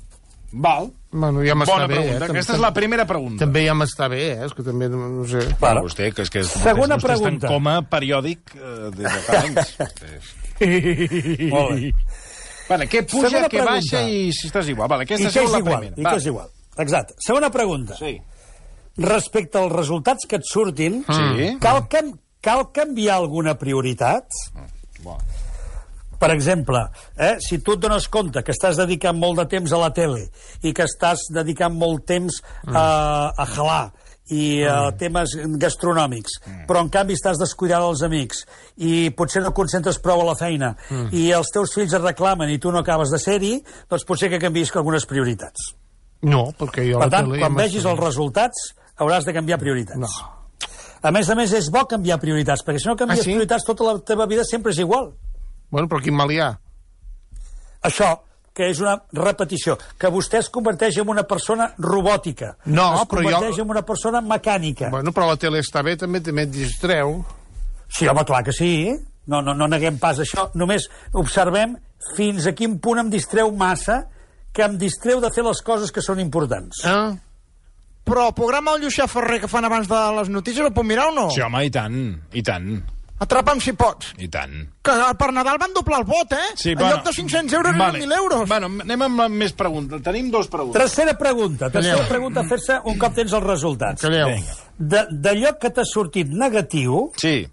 Val. 0.52 0.88
Bueno, 1.10 1.42
ja 1.46 1.54
m'està 1.54 1.86
bé, 1.86 1.94
pregunta. 1.96 2.24
eh? 2.26 2.30
Aquesta 2.30 2.54
és 2.56 2.62
la 2.62 2.70
primera 2.74 3.04
pregunta. 3.06 3.44
També 3.44 3.64
ja 3.66 3.74
m'està 3.78 4.08
bé, 4.10 4.22
eh? 4.32 4.46
És 4.46 4.54
que 4.54 4.62
també, 4.66 4.88
no, 4.90 5.24
sé... 5.30 5.42
Bueno, 5.60 5.84
vostè, 5.86 6.08
que 6.14 6.22
és 6.26 6.30
que 6.30 6.42
és, 6.42 6.50
Segona 6.62 6.96
vostè 6.98 7.06
està 7.06 7.18
pregunta. 7.22 7.46
en 7.46 7.54
coma 7.54 7.74
periòdic 7.90 8.54
eh, 8.54 8.90
des 8.94 9.06
de 9.06 9.20
fa 9.26 9.40
anys. 9.44 9.76
Molt 11.50 11.74
bé. 11.74 11.92
vale, 12.68 12.86
què 12.90 13.02
puja, 13.06 13.28
Segona 13.28 13.46
què 13.50 13.58
pregunta. 13.58 13.72
baixa 13.76 14.02
i 14.06 14.30
si 14.34 14.46
estàs 14.50 14.68
igual. 14.70 14.90
Vale, 14.90 15.06
aquesta 15.06 15.28
és 15.30 15.36
és 15.36 15.52
la 15.54 15.58
igual? 15.62 15.78
primera. 15.86 15.96
I 15.98 16.04
què 16.10 16.16
és 16.22 16.26
igual? 16.30 16.50
Exacte. 16.78 17.14
Segona 17.18 17.50
pregunta. 17.50 17.96
Sí. 17.98 18.20
Respecte 19.00 19.58
als 19.58 19.72
resultats 19.72 20.26
que 20.28 20.36
et 20.36 20.44
surtin, 20.44 21.04
Sí. 21.08 21.56
cal, 21.60 21.86
cam 21.88 22.12
cal 22.40 22.70
canviar 22.72 23.16
alguna 23.16 23.54
prioritat? 23.58 24.24
Bo. 25.04 25.18
Per 26.20 26.30
exemple, 26.34 26.82
eh, 27.16 27.36
si 27.40 27.58
tu 27.58 27.72
et 27.72 27.80
dones 27.80 28.06
compte 28.08 28.42
que 28.44 28.52
estàs 28.52 28.76
dedicant 28.76 29.16
molt 29.16 29.38
de 29.38 29.46
temps 29.46 29.72
a 29.72 29.78
la 29.78 29.90
tele 29.90 30.26
i 30.62 30.72
que 30.76 30.84
estàs 30.84 31.18
dedicant 31.32 31.72
molt 31.72 32.04
temps 32.04 32.42
a, 32.66 33.32
a 33.36 33.46
jalar 33.46 33.92
i 34.30 34.62
a 34.62 34.92
temes 34.92 35.32
gastronòmics, 35.58 36.36
però 36.68 36.82
en 36.84 36.90
canvi 36.92 37.16
estàs 37.16 37.40
descuidant 37.40 37.82
els 37.88 38.02
amics 38.06 38.44
i 38.76 39.08
potser 39.16 39.40
no 39.42 39.50
concentres 39.56 39.98
prou 39.98 40.20
a 40.20 40.24
la 40.28 40.36
feina 40.36 40.74
i 41.10 41.30
els 41.32 41.48
teus 41.50 41.72
fills 41.74 41.96
et 41.96 42.04
reclamen 42.04 42.50
i 42.52 42.58
tu 42.58 42.70
no 42.70 42.78
acabes 42.84 43.10
de 43.10 43.18
ser-hi, 43.18 43.56
doncs 43.88 44.04
potser 44.04 44.28
que 44.30 44.38
canvis 44.38 44.70
algunes 44.76 45.06
prioritats. 45.06 45.72
No, 46.22 46.50
perquè 46.58 46.84
jo... 46.90 46.98
Per 47.00 47.06
la 47.08 47.10
tant, 47.16 47.30
tele 47.30 47.40
quan 47.40 47.54
vegis 47.56 47.84
els 47.88 47.98
resultats, 48.00 48.74
hauràs 49.00 49.24
de 49.24 49.32
canviar 49.32 49.58
prioritats. 49.58 49.98
No. 49.98 50.08
A 51.02 51.10
més 51.16 51.30
a 51.32 51.34
més, 51.34 51.52
és 51.56 51.70
bo 51.72 51.86
canviar 51.88 52.18
prioritats, 52.20 52.60
perquè 52.66 52.78
si 52.82 52.88
no 52.90 52.96
canvies 52.96 53.22
Ah, 53.22 53.24
sí? 53.24 53.30
prioritats, 53.32 53.64
tota 53.64 53.84
la 53.88 53.98
teva 54.04 54.26
vida 54.28 54.44
sempre 54.44 54.72
és 54.74 54.78
igual. 54.84 55.12
Bueno, 55.70 55.88
però 55.88 56.02
quin 56.04 56.14
mal 56.18 56.30
hi 56.30 56.40
ha? 56.44 56.50
Això, 57.88 58.10
que 58.52 58.66
és 58.68 58.80
una 58.82 58.96
repetició, 59.16 59.78
que 59.96 60.10
vostè 60.12 60.40
es 60.42 60.50
converteix 60.52 60.98
en 61.00 61.08
una 61.08 61.22
persona 61.28 61.70
robòtica. 61.78 62.52
No, 62.66 62.90
es 63.00 63.06
però 63.08 63.22
jo- 63.22 63.30
converteix 63.30 63.58
en 63.62 63.70
una 63.70 63.82
persona 63.86 64.20
mecànica. 64.20 64.90
Bueno, 64.92 65.12
però 65.16 65.28
la 65.30 65.36
tele 65.40 65.60
està 65.64 65.82
bé, 65.86 65.96
també 65.96 66.20
també 66.20 66.42
et 66.42 66.50
distreu. 66.52 67.22
Sí, 67.88 68.06
home, 68.06 68.24
clar 68.24 68.42
que 68.44 68.52
sí. 68.52 68.90
No, 69.26 69.40
no, 69.42 69.54
no 69.54 69.66
neguem 69.68 69.96
pas 69.98 70.18
això. 70.18 70.50
Només 70.54 70.88
observem 71.14 71.76
fins 72.16 72.46
a 72.46 72.52
quin 72.52 72.78
punt 72.82 72.98
em 73.00 73.10
distreu 73.10 73.50
massa 73.56 74.02
que 74.52 74.62
em 74.66 74.78
distreu 74.78 75.20
de 75.20 75.30
fer 75.34 75.44
les 75.46 75.60
coses 75.62 75.92
que 75.92 76.02
són 76.02 76.20
importants. 76.20 76.84
Eh? 76.84 77.10
Però 78.04 78.28
el 78.28 78.34
programa 78.34 78.72
del 78.74 78.86
Llucià 78.88 79.06
Ferrer 79.06 79.40
que 79.42 79.48
fan 79.48 79.64
abans 79.68 79.86
de 79.86 79.98
les 80.16 80.28
notícies 80.32 80.64
el 80.66 80.72
puc 80.74 80.84
mirar 80.88 81.10
o 81.10 81.14
no? 81.14 81.28
Sí, 81.30 81.40
home, 81.44 81.64
i 81.66 81.70
tant, 81.70 82.00
i 82.32 82.42
tant, 82.42 82.72
Atrapa'm 83.20 83.58
si 83.60 83.74
pots. 83.76 84.14
i 84.16 84.30
tant. 84.32 84.54
Que 84.82 84.92
per 85.20 85.26
Nadal 85.36 85.58
van 85.60 85.74
doblar 85.76 85.98
el 86.00 86.06
vot, 86.08 86.32
eh? 86.32 86.54
Sí, 86.56 86.70
en 86.70 86.78
bueno, 86.78 86.94
lloc 86.96 87.04
de 87.04 87.12
500 87.12 87.52
euros 87.52 87.76
vale. 87.76 87.98
eren 87.98 88.08
1.000 88.08 88.16
euros. 88.16 88.48
Bueno, 88.48 88.70
anem 88.80 89.02
amb 89.02 89.20
més 89.28 89.52
preguntes. 89.52 90.00
Tenim 90.02 90.30
dos 90.32 90.48
preguntes. 90.48 90.80
Tercera 90.80 91.12
pregunta. 91.18 91.68
Tercera 91.70 91.96
Calleu. 91.98 92.08
pregunta 92.08 92.40
a 92.40 92.44
fer-se 92.48 92.78
un 92.88 92.96
cop 92.98 93.14
tens 93.14 93.34
els 93.36 93.44
resultats. 93.44 94.00
Calleu. 94.00 94.32
D'allò 94.78 95.52
que 95.60 95.68
t'ha 95.70 95.84
sortit 95.84 96.28
negatiu, 96.32 97.10
Sí. 97.20 97.46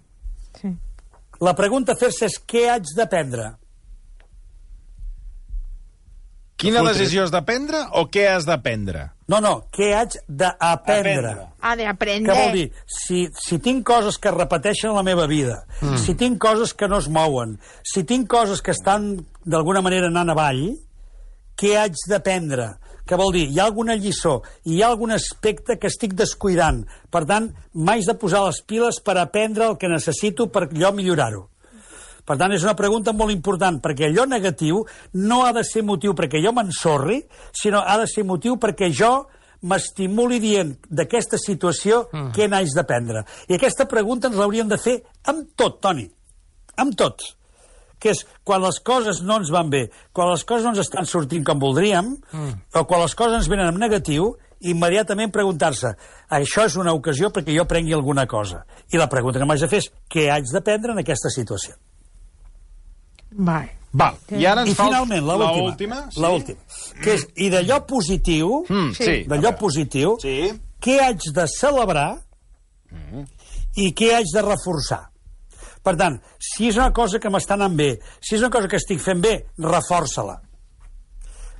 la 1.40 1.54
pregunta 1.54 1.92
a 1.92 1.96
fer-se 2.00 2.24
és 2.26 2.40
què 2.48 2.64
haig 2.72 2.88
d'aprendre? 2.96 3.50
Quina 6.58 6.82
decisió 6.82 7.22
has 7.22 7.30
de 7.30 7.40
prendre 7.46 7.84
o 7.94 8.08
què 8.10 8.24
has 8.32 8.46
d'aprendre? 8.48 9.04
No, 9.30 9.38
no, 9.44 9.52
què 9.74 9.92
haig 9.94 10.16
d'aprendre? 10.26 10.64
Aprendre. 10.72 11.34
Ha 11.62 11.74
de 11.78 11.86
aprender. 11.86 12.32
Què 12.32 12.38
vol 12.40 12.56
dir? 12.56 12.64
Si, 12.90 13.20
si 13.38 13.60
tinc 13.62 13.84
coses 13.86 14.18
que 14.18 14.32
repeteixen 14.34 14.96
la 14.96 15.04
meva 15.06 15.28
vida, 15.30 15.60
mm. 15.78 16.00
si 16.02 16.16
tinc 16.18 16.40
coses 16.42 16.74
que 16.74 16.88
no 16.90 16.98
es 16.98 17.06
mouen, 17.12 17.58
si 17.86 18.02
tinc 18.08 18.26
coses 18.32 18.64
que 18.64 18.74
estan 18.74 19.12
d'alguna 19.46 19.84
manera 19.86 20.10
anant 20.10 20.34
avall, 20.34 20.64
què 21.58 21.76
haig 21.78 22.02
d'aprendre? 22.10 22.72
Què 23.08 23.16
vol 23.16 23.30
dir? 23.32 23.46
Hi 23.48 23.60
ha 23.60 23.68
alguna 23.70 23.94
lliçó, 23.96 24.40
hi 24.66 24.82
ha 24.82 24.90
algun 24.90 25.14
aspecte 25.14 25.78
que 25.78 25.88
estic 25.88 26.18
descuidant. 26.18 26.82
Per 27.08 27.22
tant, 27.28 27.52
m'haig 27.72 28.08
de 28.08 28.18
posar 28.18 28.42
les 28.48 28.58
piles 28.66 28.98
per 29.04 29.14
aprendre 29.16 29.70
el 29.70 29.78
que 29.78 29.88
necessito 29.88 30.50
per 30.52 30.66
allò 30.66 30.90
millorar-ho. 30.96 31.46
Per 32.28 32.36
tant, 32.36 32.52
és 32.52 32.64
una 32.66 32.76
pregunta 32.76 33.14
molt 33.16 33.32
important, 33.32 33.78
perquè 33.80 34.10
allò 34.10 34.26
negatiu 34.28 34.82
no 35.16 35.40
ha 35.46 35.54
de 35.56 35.64
ser 35.64 35.80
motiu 35.86 36.12
perquè 36.16 36.42
jo 36.44 36.52
m'ensorri, 36.52 37.22
sinó 37.56 37.80
ha 37.80 37.96
de 38.00 38.08
ser 38.10 38.26
motiu 38.28 38.58
perquè 38.60 38.90
jo 38.92 39.12
m'estimuli 39.64 40.38
dient 40.42 40.74
d'aquesta 40.90 41.38
situació 41.40 42.04
mm. 42.12 42.28
què 42.36 42.50
n'haig 42.50 42.74
d'aprendre. 42.76 43.24
I 43.48 43.56
aquesta 43.56 43.88
pregunta 43.90 44.28
ens 44.28 44.38
l'hauríem 44.38 44.68
de 44.70 44.78
fer 44.78 45.00
amb 45.26 45.48
tot, 45.58 45.80
Toni. 45.82 46.04
Amb 46.78 46.94
tot. 46.98 47.24
Que 47.98 48.12
és 48.12 48.22
quan 48.46 48.62
les 48.62 48.78
coses 48.86 49.22
no 49.26 49.40
ens 49.40 49.50
van 49.50 49.72
bé, 49.72 49.88
quan 50.14 50.30
les 50.30 50.44
coses 50.46 50.68
no 50.68 50.76
ens 50.76 50.84
estan 50.84 51.08
sortint 51.08 51.48
com 51.48 51.58
voldríem, 51.58 52.12
mm. 52.12 52.52
o 52.76 52.84
quan 52.84 53.02
les 53.02 53.16
coses 53.18 53.40
ens 53.40 53.50
venen 53.50 53.72
en 53.72 53.80
negatiu, 53.80 54.34
immediatament 54.68 55.32
preguntar-se 55.34 55.94
això 56.34 56.68
és 56.68 56.76
una 56.78 56.94
ocasió 56.94 57.32
perquè 57.34 57.56
jo 57.56 57.66
prengui 57.70 57.96
alguna 57.96 58.28
cosa. 58.30 58.66
I 58.92 59.00
la 59.00 59.10
pregunta 59.10 59.40
que 59.40 59.48
m'haig 59.48 59.64
de 59.64 59.72
fer 59.72 59.82
és 59.86 59.92
què 60.12 60.28
haig 60.30 60.52
d'aprendre 60.52 60.94
en 60.94 61.02
aquesta 61.02 61.32
situació. 61.34 61.78
Vale. 63.30 63.74
Val. 63.92 64.16
I 64.36 64.44
ara 64.46 64.62
ens 64.62 64.70
I 64.70 64.74
finalment, 64.76 65.24
l'última. 65.24 65.52
l'última. 65.56 65.98
Sí? 66.12 66.20
L'última. 66.20 66.58
Que 67.02 67.14
és, 67.14 67.26
i 67.36 67.48
d'allò 67.50 67.80
positiu, 67.86 68.64
Mm, 68.68 68.92
sí. 68.92 69.24
d'allò 69.26 69.56
positiu, 69.58 70.16
Sí. 70.20 70.52
què 70.80 71.00
haig 71.00 71.20
de 71.34 71.46
celebrar 71.48 72.20
i 73.76 73.92
què 73.94 74.12
haig 74.14 74.26
de 74.34 74.42
reforçar. 74.42 75.10
Per 75.82 75.96
tant, 75.96 76.20
si 76.38 76.68
és 76.68 76.76
una 76.76 76.92
cosa 76.92 77.18
que 77.18 77.30
m'està 77.30 77.54
anant 77.54 77.76
bé, 77.76 77.98
si 78.20 78.34
és 78.34 78.40
una 78.42 78.50
cosa 78.50 78.68
que 78.68 78.76
estic 78.76 79.00
fent 79.00 79.20
bé, 79.22 79.46
reforça-la. 79.58 80.40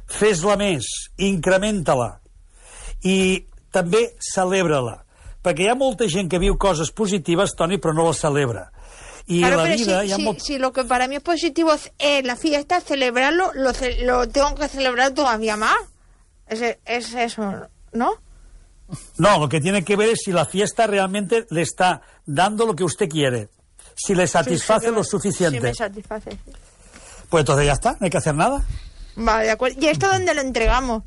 Fes-la 0.09 0.57
més, 0.57 0.85
incrementa-la. 1.19 2.21
I 3.05 3.45
també 3.73 4.15
celebra-la. 4.21 5.05
Perquè 5.45 5.65
hi 5.65 5.69
ha 5.69 5.75
molta 5.79 6.09
gent 6.09 6.29
que 6.29 6.39
viu 6.43 6.57
coses 6.59 6.91
positives, 6.91 7.55
Toni, 7.55 7.79
però 7.79 7.95
no 7.95 8.09
les 8.09 8.19
celebra. 8.19 8.71
I 9.29 9.41
Claro, 9.41 9.57
la 9.59 9.63
pero 9.65 9.77
vida 9.77 10.03
si, 10.03 10.09
si- 10.15 10.41
si 10.41 10.59
lo 10.59 10.73
que 10.73 10.85
para 10.85 11.07
mí 11.07 11.17
es 11.17 11.23
positivo 11.23 11.73
es 11.75 11.93
eh, 11.99 12.23
la 12.23 12.35
fiesta, 12.35 12.81
celebrarlo, 12.81 13.53
lo, 13.55 13.73
ce- 13.75 14.03
lo 14.05 14.27
tengo 14.29 14.55
que 14.55 14.69
celebrar 14.69 15.13
todavía 15.13 15.57
más. 15.57 15.77
Es, 16.49 16.63
es 16.87 17.15
eso, 17.15 17.69
¿no? 17.93 18.15
No, 19.19 19.39
lo 19.39 19.49
que 19.51 19.61
tiene 19.61 19.85
que 19.85 19.97
ver 19.97 20.09
es 20.09 20.21
si 20.25 20.33
la 20.33 20.47
fiesta 20.47 20.87
realmente 20.87 21.47
le 21.51 21.61
está 21.61 22.01
dando 22.25 22.65
lo 22.65 22.75
que 22.75 22.85
usted 22.85 23.07
quiere. 23.09 23.51
si 23.95 24.15
le 24.15 24.27
satisface 24.27 24.87
Sí, 24.87 24.91
sí, 24.91 24.95
lo 24.95 25.05
suficiente, 25.05 25.59
Sí, 25.61 25.63
me 25.67 25.75
satisface. 25.75 26.31
pues 27.29 27.43
entonces 27.43 27.67
ya 27.67 27.73
está, 27.75 27.91
no 27.93 27.99
hay 28.05 28.11
que 28.11 28.17
hacer 28.17 28.35
nada. 28.35 28.65
Vale, 29.17 29.45
de 29.47 29.51
acuerdo. 29.51 29.77
¿Y 29.81 29.89
esto 29.89 30.07
dónde 30.09 30.33
lo 30.33 30.41
entregamos? 30.41 31.03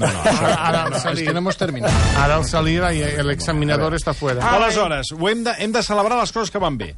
No, 0.00 0.08
no, 0.08 0.20
això, 0.24 0.44
Ara- 0.46 0.56
ara 0.68 0.80
no, 0.82 0.88
el 0.88 0.96
és 0.96 1.02
Salí. 1.04 1.24
que 1.26 1.32
no 1.36 1.42
hemos 1.44 1.56
terminat. 1.60 1.92
Ara 2.18 2.38
el 2.40 2.44
salida 2.48 2.90
i 2.96 3.02
l'examinador 3.26 3.94
està 3.98 4.14
fuera. 4.16 4.40
Ah, 4.42 4.56
Aleshores, 4.56 5.12
ho 5.12 5.28
hem 5.28 5.44
de, 5.44 5.54
hem 5.60 5.72
de 5.76 5.82
celebrar 5.86 6.18
les 6.20 6.32
coses 6.32 6.50
que 6.50 6.58
van 6.62 6.78
bé. 6.80 6.94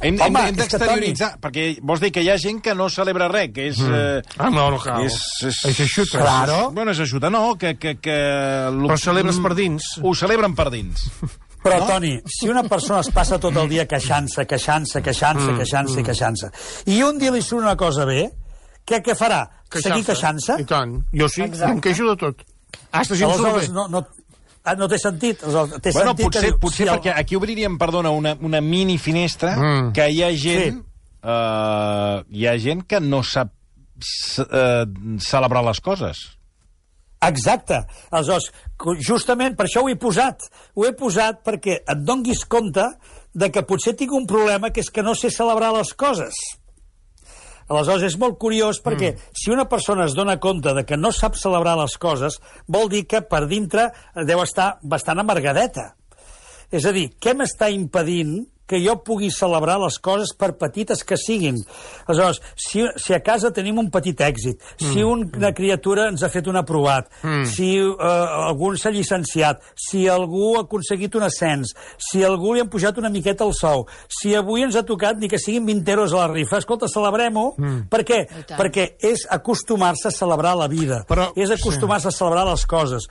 Hem, 0.00 0.14
hem, 0.14 0.20
Home, 0.28 0.44
hem 0.50 0.56
d'exterioritzar, 0.60 1.32
perquè 1.42 1.66
vols 1.82 2.00
dir 2.04 2.12
que 2.14 2.22
hi 2.22 2.28
ha 2.30 2.36
gent 2.38 2.60
que 2.62 2.74
no 2.78 2.86
celebra 2.92 3.26
res, 3.32 3.50
que 3.54 3.68
és... 3.72 3.80
Eh, 3.82 4.22
Ah, 4.38 4.50
no, 4.50 4.68
no 4.70 4.78
cal. 4.78 5.02
és, 5.06 5.16
és, 5.48 5.58
És 5.72 5.80
aixuta. 5.80 6.20
Claro. 6.22 6.70
Bueno, 6.70 6.92
és 6.92 7.00
aixuta, 7.00 7.30
no, 7.30 7.56
que... 7.58 7.76
que, 7.78 7.96
que 7.98 8.16
lo- 8.70 8.86
Però 8.92 8.96
celebres 9.00 9.40
per 9.42 9.54
dins. 9.58 9.94
Ho 10.02 10.14
celebren 10.14 10.54
per 10.54 10.68
dins. 10.70 11.08
Però, 11.64 11.80
no? 11.80 11.86
Toni, 11.90 12.12
si 12.30 12.46
una 12.48 12.62
persona 12.70 13.00
es 13.02 13.08
passa 13.10 13.36
tot 13.42 13.56
el 13.58 13.66
dia 13.68 13.84
queixant-se, 13.90 14.44
queixant-se, 14.46 15.02
queixant-se, 15.02 15.56
queixant-se 15.58 15.98
i 16.00 16.04
queixant-se, 16.06 16.50
i 16.94 17.00
un 17.02 17.18
dia 17.18 17.32
li 17.34 17.42
surt 17.42 17.64
una 17.64 17.74
cosa 17.76 18.04
bé, 18.06 18.28
què, 18.88 19.02
què 19.04 19.14
farà? 19.18 19.42
Seguir 19.70 20.04
queixant-se? 20.06 20.56
I 20.62 20.64
tant. 20.68 20.94
Jo 21.12 21.28
sí, 21.28 21.42
em 21.44 21.80
queixo 21.84 22.08
de 22.08 22.16
tot. 22.16 22.40
Aleshores, 22.92 23.68
bé. 23.68 23.74
no, 23.74 23.86
no, 23.92 24.02
ah, 24.64 24.74
no 24.76 24.88
té 24.88 24.98
sentit. 24.98 25.40
Té 25.40 25.46
Bueno, 25.52 26.14
sentit 26.14 26.24
potser, 26.24 26.42
que 26.46 26.58
potser 26.58 26.84
si 26.86 26.88
el- 26.88 26.94
perquè 26.96 27.12
aquí 27.16 27.36
obriríem, 27.36 27.76
perdona, 27.78 28.10
una, 28.10 28.34
una 28.40 28.60
mini 28.60 28.96
finestra 28.98 29.56
Mm. 29.56 29.92
que 29.92 30.08
hi 30.10 30.22
ha 30.24 30.30
gent... 30.36 30.80
Sí. 30.80 30.84
Eh, 31.20 32.24
hi 32.30 32.46
ha 32.46 32.52
gent 32.62 32.84
que 32.86 33.00
no 33.00 33.22
sap 33.26 33.50
eh, 34.38 34.84
celebrar 35.18 35.64
les 35.66 35.80
coses. 35.80 36.16
Exacte. 37.26 37.80
Aleshores, 38.14 38.52
justament 39.02 39.56
per 39.58 39.66
això 39.66 39.82
ho 39.82 39.88
he 39.90 39.96
posat. 39.98 40.44
Ho 40.78 40.86
he 40.86 40.92
posat 40.94 41.40
perquè 41.44 41.80
et 41.82 42.04
donguis 42.06 42.44
compte 42.46 42.84
de 43.34 43.50
que 43.50 43.64
potser 43.66 43.96
tinc 43.98 44.12
un 44.14 44.26
problema 44.30 44.70
que 44.70 44.80
és 44.84 44.90
que 44.94 45.02
no 45.02 45.16
sé 45.18 45.30
celebrar 45.34 45.72
les 45.74 45.90
coses. 45.98 46.38
Aleshores, 47.68 48.06
és 48.08 48.16
molt 48.20 48.38
curiós 48.40 48.80
perquè 48.84 49.12
mm. 49.12 49.32
si 49.36 49.52
una 49.52 49.68
persona 49.68 50.06
es 50.08 50.16
dona 50.16 50.38
compte 50.40 50.72
de 50.76 50.84
que 50.88 50.96
no 50.96 51.12
sap 51.12 51.36
celebrar 51.36 51.76
les 51.80 51.98
coses, 52.00 52.38
vol 52.66 52.88
dir 52.88 53.04
que 53.08 53.20
per 53.20 53.44
dintre 53.50 53.90
deu 54.28 54.40
estar 54.44 54.78
bastant 54.82 55.20
amargadeta. 55.20 55.92
És 56.72 56.84
a 56.88 56.92
dir, 56.92 57.10
què 57.20 57.36
m'està 57.36 57.70
impedint 57.72 58.40
que 58.68 58.80
jo 58.84 58.98
pugui 59.04 59.30
celebrar 59.32 59.78
les 59.80 59.96
coses 59.98 60.34
per 60.36 60.52
petites 60.60 61.02
que 61.06 61.16
siguin. 61.16 61.56
Aleshores, 62.06 62.42
si, 62.54 62.84
si 63.00 63.14
a 63.16 63.20
casa 63.24 63.50
tenim 63.54 63.80
un 63.80 63.88
petit 63.94 64.20
èxit, 64.20 64.60
si 64.76 65.04
un, 65.04 65.24
una 65.38 65.54
criatura 65.56 66.08
ens 66.12 66.22
ha 66.22 66.30
fet 66.32 66.50
un 66.50 66.60
aprovat, 66.60 67.08
mm. 67.22 67.46
si 67.48 67.70
uh, 67.80 67.96
algú 68.50 68.74
s'ha 68.76 68.92
llicenciat, 68.94 69.64
si 69.78 70.04
algú 70.12 70.52
ha 70.58 70.66
aconseguit 70.66 71.16
un 71.16 71.24
ascens, 71.26 71.72
si 72.10 72.22
algú 72.26 72.52
li 72.54 72.62
han 72.64 72.70
pujat 72.72 73.00
una 73.00 73.12
miqueta 73.12 73.46
el 73.48 73.54
sou, 73.56 73.86
si 74.20 74.34
avui 74.36 74.66
ens 74.66 74.76
ha 74.76 74.84
tocat 74.86 75.18
ni 75.18 75.30
que 75.32 75.40
siguin 75.40 75.66
20 75.66 75.96
euros 75.96 76.12
a 76.12 76.26
la 76.26 76.28
rifa, 76.34 76.60
escolta, 76.60 76.90
celebrem-ho. 76.92 77.48
Mm. 77.56 77.80
Per 77.90 78.04
què? 78.04 78.20
Perquè 78.52 78.90
és 79.08 79.24
acostumar-se 79.32 80.10
a 80.10 80.14
celebrar 80.14 80.54
la 80.58 80.68
vida, 80.68 81.04
Però- 81.08 81.32
és 81.36 81.50
acostumar-se 81.54 82.12
a 82.12 82.14
celebrar 82.14 82.44
les 82.50 82.66
coses. 82.68 83.08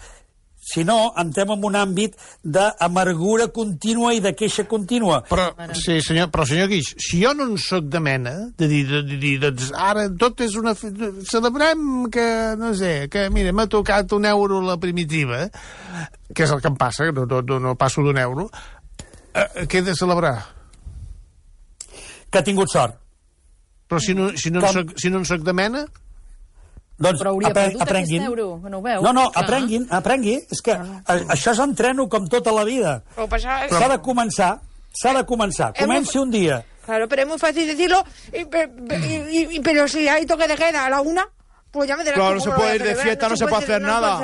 Si 0.67 0.83
no, 0.83 0.97
entrem 1.15 1.53
en 1.55 1.63
un 1.63 1.77
àmbit 1.79 2.17
d'amargura 2.43 3.47
contínua 3.55 4.11
i 4.15 4.19
de 4.23 4.33
queixa 4.35 4.65
contínua. 4.67 5.21
Però, 5.29 5.45
sí, 5.71 6.01
senyor, 6.03 6.27
però 6.33 6.43
senyor 6.49 6.67
Guix, 6.71 6.89
si 6.99 7.21
jo 7.21 7.31
no 7.37 7.47
en 7.47 7.55
sóc 7.61 7.87
de 7.93 8.01
mena, 8.03 8.33
de 8.59 8.67
dir, 8.67 8.81
de, 8.89 9.01
de 9.07 9.19
dir 9.21 9.37
doncs 9.45 9.69
ara 9.71 10.07
tot 10.19 10.43
és 10.43 10.57
una... 10.59 10.75
Celebrem 10.75 12.09
que, 12.11 12.27
no 12.59 12.73
sé, 12.75 13.07
que, 13.13 13.29
mira, 13.31 13.53
m'ha 13.55 13.67
tocat 13.71 14.11
un 14.17 14.27
euro 14.27 14.59
la 14.65 14.75
primitiva, 14.81 15.45
que 16.33 16.43
és 16.43 16.51
el 16.51 16.59
que 16.63 16.71
em 16.73 16.75
passa, 16.79 17.07
que 17.07 17.15
no, 17.15 17.23
no, 17.31 17.39
no, 17.47 17.61
no 17.63 17.75
passo 17.79 18.03
d'un 18.03 18.19
euro, 18.19 18.49
eh, 19.33 19.65
què 19.71 19.79
he 19.79 19.87
de 19.87 19.95
celebrar? 19.95 20.35
Que 22.27 22.41
ha 22.41 22.43
tingut 22.43 22.71
sort. 22.73 22.99
Però 23.87 24.03
si 24.03 24.13
no, 24.17 24.33
si 24.35 24.51
no, 24.51 24.59
en, 24.59 24.67
Com? 24.67 24.75
soc, 24.75 24.97
si 24.99 25.13
no 25.13 25.23
en 25.23 25.29
soc 25.29 25.47
de 25.47 25.55
mena... 25.55 25.87
Doncs 26.97 27.19
Però 27.21 27.29
hauria 27.29 27.49
apre- 27.49 27.63
perdut 27.67 27.81
aprenguin. 27.81 28.21
aquest 28.23 28.29
euro, 28.29 28.59
que 28.63 28.69
no 28.69 28.77
ho 28.79 28.81
veu. 28.81 29.01
No, 29.03 29.13
no, 29.13 29.29
Clar. 29.31 29.43
aprenguin, 29.45 29.87
aprengui. 29.91 30.35
És 30.49 30.61
que 30.61 30.71
a, 30.71 31.03
això 31.05 31.51
és 31.51 31.59
entreno 31.59 32.07
com 32.09 32.27
tota 32.27 32.51
la 32.51 32.63
vida. 32.63 33.03
Es- 33.17 33.43
S'ha 33.43 33.87
de 33.89 33.99
començar, 34.01 34.59
s'ha 34.93 35.13
de 35.13 35.23
començar. 35.25 35.73
Comenci 35.77 36.17
un 36.17 36.31
dia. 36.31 36.65
Claro, 36.85 37.07
pero 37.07 37.21
es 37.23 37.27
muy 37.27 37.37
fácil 37.37 37.67
decirlo, 37.67 38.03
y, 38.33 38.37
y- 38.39 39.47
y- 39.57 39.59
pero 39.59 39.87
si 39.87 40.07
hay 40.07 40.25
toque 40.25 40.47
de 40.47 40.55
queda 40.55 40.85
a 40.85 40.89
la 40.89 41.01
una, 41.01 41.27
pues 41.69 41.87
ya 41.87 41.97
me 41.97 42.03
dirás 42.03 42.15
Claro, 42.17 42.35
no 42.35 42.41
se 42.41 42.51
puede 42.51 42.75
ir 42.77 42.83
de 42.83 42.95
fiesta, 42.95 43.27
no 43.29 43.35
se 43.37 43.45
puede 43.45 43.63
hacer 43.63 43.81
nada. 43.81 44.19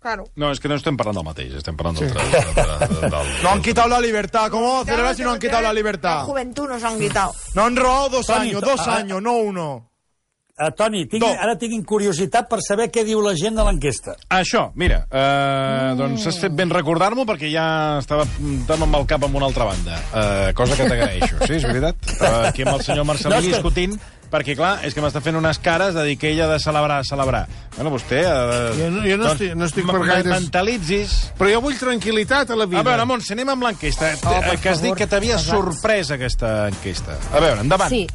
Claro. 0.00 0.24
No, 0.34 0.50
és 0.50 0.58
que 0.60 0.66
no 0.66 0.76
estem 0.80 0.96
parlant 0.96 1.16
del 1.18 1.24
mateix, 1.26 1.52
estem 1.58 1.76
parlant 1.76 1.98
del... 2.00 2.08
del, 2.08 3.12
No 3.42 3.50
han 3.50 3.60
quitado 3.60 3.86
la 3.88 4.00
libertad. 4.00 4.50
¿Cómo 4.50 4.66
vamos 4.66 4.82
a 4.88 4.90
celebrar 4.90 5.14
si 5.14 5.22
no 5.22 5.32
han 5.32 5.38
quitado 5.38 5.60
la 5.60 5.68
La 5.68 5.74
libertad? 5.74 6.24
juventud 6.24 6.66
nos 6.70 6.82
han 6.82 6.98
quitado. 6.98 7.34
No 7.54 7.64
han 7.66 7.76
robado 7.76 8.08
dos 8.08 8.30
años, 8.30 8.62
dos 8.62 8.80
ah, 8.88 8.96
años, 8.96 9.20
no 9.20 9.34
uno. 9.36 9.89
Uh, 10.60 10.68
Toni, 10.76 11.06
tinc, 11.08 11.22
No. 11.24 11.30
ara 11.40 11.54
tinc 11.56 11.86
curiositat 11.88 12.44
per 12.50 12.58
saber 12.60 12.90
què 12.92 13.00
diu 13.06 13.22
la 13.24 13.32
gent 13.34 13.56
de 13.56 13.64
l'enquesta. 13.64 14.12
Això, 14.28 14.66
mira, 14.76 15.06
eh, 15.10 15.94
doncs 15.96 16.26
has 16.28 16.36
fet 16.42 16.52
ben 16.52 16.68
recordar-m'ho 16.68 17.24
perquè 17.24 17.48
ja 17.50 17.96
estava 17.98 18.26
apuntant 18.28 18.82
amb 18.84 18.94
el 19.00 19.06
cap 19.08 19.24
amb 19.24 19.34
una 19.40 19.46
altra 19.48 19.64
banda. 19.64 19.96
Eh, 20.12 20.52
cosa 20.52 20.76
que 20.76 20.84
t'agraeixo, 20.84 21.38
sí, 21.46 21.54
és 21.54 21.64
veritat? 21.64 21.96
Estava 22.06 22.48
aquí 22.48 22.62
amb 22.68 22.74
el 22.76 22.82
senyor 22.84 23.06
Marcelí 23.08 23.34
No, 23.34 23.40
que- 23.40 23.46
discutint 23.54 23.96
perquè, 24.30 24.54
clar, 24.56 24.84
és 24.86 24.94
que 24.94 25.02
m'està 25.02 25.20
fent 25.24 25.36
unes 25.36 25.58
cares 25.58 25.94
de 25.94 26.04
dir 26.06 26.16
que 26.18 26.30
ella 26.30 26.44
ha 26.46 26.52
de 26.52 26.58
celebrar, 26.62 27.00
celebrar. 27.04 27.46
Bueno, 27.76 27.90
vostè... 27.90 28.20
Eh, 28.22 28.72
Jo 28.78 28.90
no- 28.90 29.02
jo 29.06 29.16
no 29.18 29.32
estic- 29.32 29.54
no 29.58 29.64
estic 29.66 29.86
per 29.90 30.00
gaires- 30.06 30.30
Mentalitzis... 30.30 31.32
Però 31.38 31.50
jo 31.52 31.60
vull 31.64 31.76
tranquil·litat 31.78 32.50
a 32.50 32.56
la 32.56 32.66
vida. 32.66 32.80
A 32.80 32.86
veure, 32.86 33.04
Montse, 33.06 33.32
anem 33.34 33.48
amb 33.54 33.62
l'enquesta. 33.68 34.12
Oh, 34.24 34.40
per 34.40 34.58
que 34.60 34.68
has 34.70 34.80
dit 34.82 34.90
favor. 34.90 34.98
que 34.98 35.06
t'havia 35.10 35.38
sorprès 35.38 36.10
aquesta 36.14 36.68
enquesta. 36.68 37.18
A 37.32 37.40
veure, 37.42 37.60
endavant. 37.64 37.90
Sí, 37.90 38.06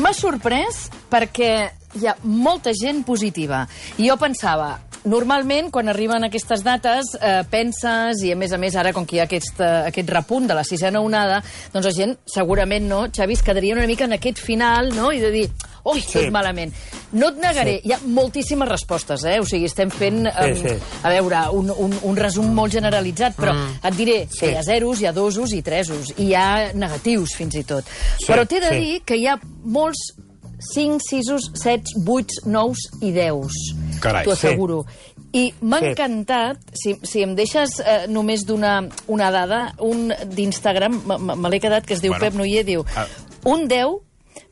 m'ha 0.00 0.12
sorprès 0.16 0.86
perquè 1.10 1.52
hi 1.98 2.06
ha 2.06 2.14
molta 2.22 2.70
gent 2.76 3.02
positiva. 3.04 3.64
I 3.98 4.08
jo 4.08 4.16
pensava, 4.20 4.78
normalment, 5.04 5.70
quan 5.72 5.88
arriben 5.88 6.24
aquestes 6.24 6.62
dates, 6.62 7.14
eh, 7.20 7.42
penses, 7.50 8.22
i 8.22 8.32
a 8.32 8.36
més 8.36 8.52
a 8.52 8.58
més 8.58 8.76
ara, 8.76 8.92
com 8.92 9.06
que 9.06 9.16
hi 9.16 9.20
ha 9.20 9.24
aquest, 9.24 9.58
eh, 9.60 9.88
aquest 9.88 10.10
repunt 10.10 10.46
de 10.48 10.54
la 10.54 10.64
sisena 10.64 11.00
onada, 11.00 11.42
doncs 11.72 11.86
la 11.86 11.92
gent 11.92 12.16
segurament, 12.26 12.86
no, 12.88 13.06
Xavi, 13.10 13.32
es 13.32 13.42
quedaria 13.42 13.74
una 13.74 13.86
mica 13.86 14.04
en 14.04 14.12
aquest 14.12 14.38
final, 14.38 14.90
no?, 14.94 15.10
i 15.12 15.20
de 15.20 15.30
dir, 15.30 15.50
ui, 15.84 16.02
tot 16.02 16.22
Sí. 16.22 16.30
malament. 16.30 16.74
No 17.12 17.28
et 17.28 17.36
negaré, 17.40 17.80
hi 17.82 17.92
ha 17.92 17.98
moltíssimes 18.04 18.68
respostes, 18.68 19.24
eh? 19.24 19.38
O 19.40 19.44
sigui, 19.46 19.64
estem 19.64 19.90
fent, 19.90 20.26
em, 20.26 20.54
sí. 20.54 20.76
a 21.02 21.08
veure, 21.08 21.40
un, 21.52 21.70
un, 21.70 21.98
un 22.02 22.16
resum 22.16 22.52
molt 22.54 22.72
generalitzat, 22.72 23.34
però 23.36 23.54
Mm. 23.54 23.80
et 23.82 23.94
diré 23.96 24.28
Sí. 24.30 24.38
que 24.40 24.52
hi 24.52 24.56
ha 24.56 24.62
zeros, 24.62 25.00
hi 25.00 25.06
ha 25.06 25.12
dosos 25.12 25.52
i 25.52 25.62
tresos, 25.62 26.12
i 26.18 26.28
hi 26.28 26.34
ha 26.34 26.72
negatius, 26.74 27.34
fins 27.34 27.54
i 27.56 27.64
tot. 27.64 27.84
Sí, 28.18 28.26
però 28.30 28.46
t'he 28.46 28.60
de 28.60 28.68
sí. 28.68 28.78
dir 28.80 29.02
que 29.02 29.16
hi 29.16 29.26
ha 29.26 29.38
molts 29.64 30.12
5, 30.60 31.00
6, 31.08 31.50
7, 31.54 31.82
8, 32.06 32.26
9 32.46 32.74
i 33.02 33.12
10. 33.12 33.48
Carai. 34.00 34.24
T'ho 34.24 34.32
asseguro. 34.32 34.84
I 35.32 35.54
m'ha 35.62 35.78
Sí. 35.78 35.86
encantat, 35.92 36.58
si, 36.74 36.96
si 37.02 37.22
em 37.22 37.34
deixes 37.36 37.78
eh, 37.80 38.06
només 38.08 38.44
d'una 38.46 38.88
una 39.06 39.30
dada, 39.30 39.74
un 39.78 40.12
d'Instagram, 40.26 41.02
me- 41.06 41.48
l'he 41.50 41.60
quedat, 41.60 41.86
que 41.86 41.94
es 41.94 42.00
diu 42.02 42.10
Bueno. 42.12 42.24
Pep 42.24 42.34
Noyer, 42.34 42.64
diu 42.64 42.84
Ah. 42.96 43.06
un 43.44 43.68
10 43.68 44.00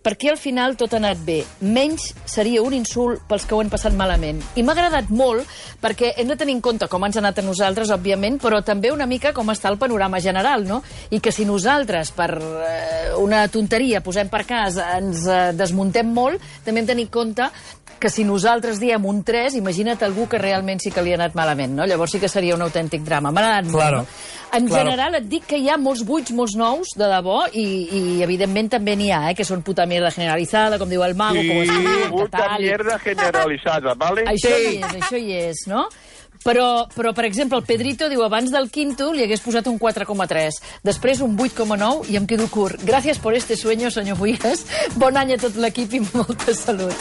perquè 0.03 0.31
al 0.33 0.39
final 0.41 0.77
tot 0.79 0.95
ha 0.95 1.01
anat 1.01 1.21
bé. 1.27 1.43
Menys 1.61 2.13
seria 2.29 2.63
un 2.65 2.75
insult 2.77 3.25
pels 3.29 3.45
que 3.45 3.55
ho 3.55 3.61
han 3.61 3.71
passat 3.73 3.97
malament. 3.97 4.41
I 4.57 4.65
m'ha 4.65 4.75
agradat 4.77 5.11
molt 5.11 5.47
perquè 5.83 6.15
hem 6.17 6.31
de 6.31 6.37
tenir 6.39 6.57
en 6.57 6.63
compte 6.65 6.89
com 6.89 7.05
ens 7.05 7.19
ha 7.19 7.23
anat 7.23 7.41
a 7.41 7.45
nosaltres, 7.47 7.93
òbviament, 7.95 8.39
però 8.43 8.63
també 8.65 8.93
una 8.95 9.07
mica 9.07 9.35
com 9.37 9.51
està 9.53 9.71
el 9.73 9.79
panorama 9.79 10.21
general, 10.25 10.65
no? 10.69 10.81
I 11.11 11.21
que 11.21 11.33
si 11.35 11.45
nosaltres, 11.49 12.13
per 12.17 12.31
eh, 12.39 13.13
una 13.19 13.45
tonteria, 13.53 14.03
posem 14.05 14.31
per 14.33 14.45
cas, 14.49 14.79
ens 14.99 15.27
eh, 15.27 15.41
desmuntem 15.59 16.09
molt, 16.09 16.43
també 16.65 16.83
hem 16.83 16.89
de 16.89 16.95
tenir 16.95 17.09
en 17.09 17.13
compte 17.13 17.51
que 17.99 18.11
si 18.11 18.25
nosaltres 18.25 18.79
diem 18.81 19.05
un 19.07 19.23
3, 19.25 19.55
imagina't 19.59 20.03
algú 20.07 20.29
que 20.29 20.39
realment 20.39 20.81
sí 20.81 20.91
que 20.95 21.03
li 21.03 21.13
ha 21.13 21.17
anat 21.19 21.35
malament, 21.35 21.75
no? 21.75 21.87
Llavors 21.87 22.13
sí 22.13 22.21
que 22.21 22.29
seria 22.29 22.55
un 22.55 22.63
autèntic 22.63 23.03
drama. 23.03 23.31
M'ha 23.33 23.41
agradat 23.41 23.65
molt, 23.71 23.83
Claro. 23.83 23.99
no? 23.99 24.07
En 24.59 24.67
Claro. 24.67 24.85
general 24.85 25.15
et 25.17 25.25
dic 25.29 25.45
que 25.47 25.59
hi 25.59 25.69
ha 25.69 25.77
molts 25.77 26.05
buits, 26.07 26.31
molts 26.33 26.55
nous, 26.57 26.89
de 26.97 27.05
debò, 27.05 27.43
i, 27.53 27.67
i 28.19 28.23
evidentment 28.23 28.71
també 28.71 28.95
n'hi 28.97 29.11
ha, 29.13 29.31
eh, 29.31 29.35
que 29.35 29.45
són 29.45 29.63
puta 29.63 29.85
mierda 29.87 30.11
generalitzada, 30.11 30.79
com 30.79 30.89
diu 30.89 31.03
el 31.05 31.15
mago, 31.15 31.41
Sí, 31.43 31.49
com 31.49 31.57
es 31.59 31.69
diu, 31.69 32.09
Puta 32.11 32.39
tal, 32.39 32.61
i- 32.61 32.65
mierda 32.65 32.99
generalizada, 32.99 33.95
¿vale? 33.95 34.25
Això 34.25 34.49
hi 34.49 34.77
és, 34.79 34.95
això 35.03 35.19
hi 35.19 35.33
és, 35.33 35.67
no? 35.67 35.89
Però, 36.45 36.87
però, 36.95 37.13
per 37.15 37.25
exemple, 37.27 37.59
el 37.59 37.65
Pedrito 37.67 38.09
diu 38.09 38.23
abans 38.25 38.51
del 38.55 38.71
quinto 38.71 39.11
li 39.13 39.25
hagués 39.25 39.41
posat 39.45 39.67
un 39.69 39.79
4,3, 39.79 40.61
després 40.87 41.21
un 41.25 41.37
8,9 41.37 42.09
i 42.13 42.17
em 42.17 42.27
quedo 42.31 42.47
curt. 42.49 42.81
Gràcies 42.87 43.19
por 43.19 43.35
este 43.35 43.57
sueño, 43.57 43.91
senyor 43.91 44.17
Buies. 44.19 44.65
Bon 44.97 45.17
any 45.17 45.33
a 45.35 45.39
tot 45.39 45.57
l'equip 45.57 45.93
i 45.99 46.01
molta 46.13 46.55
salut. 46.55 46.95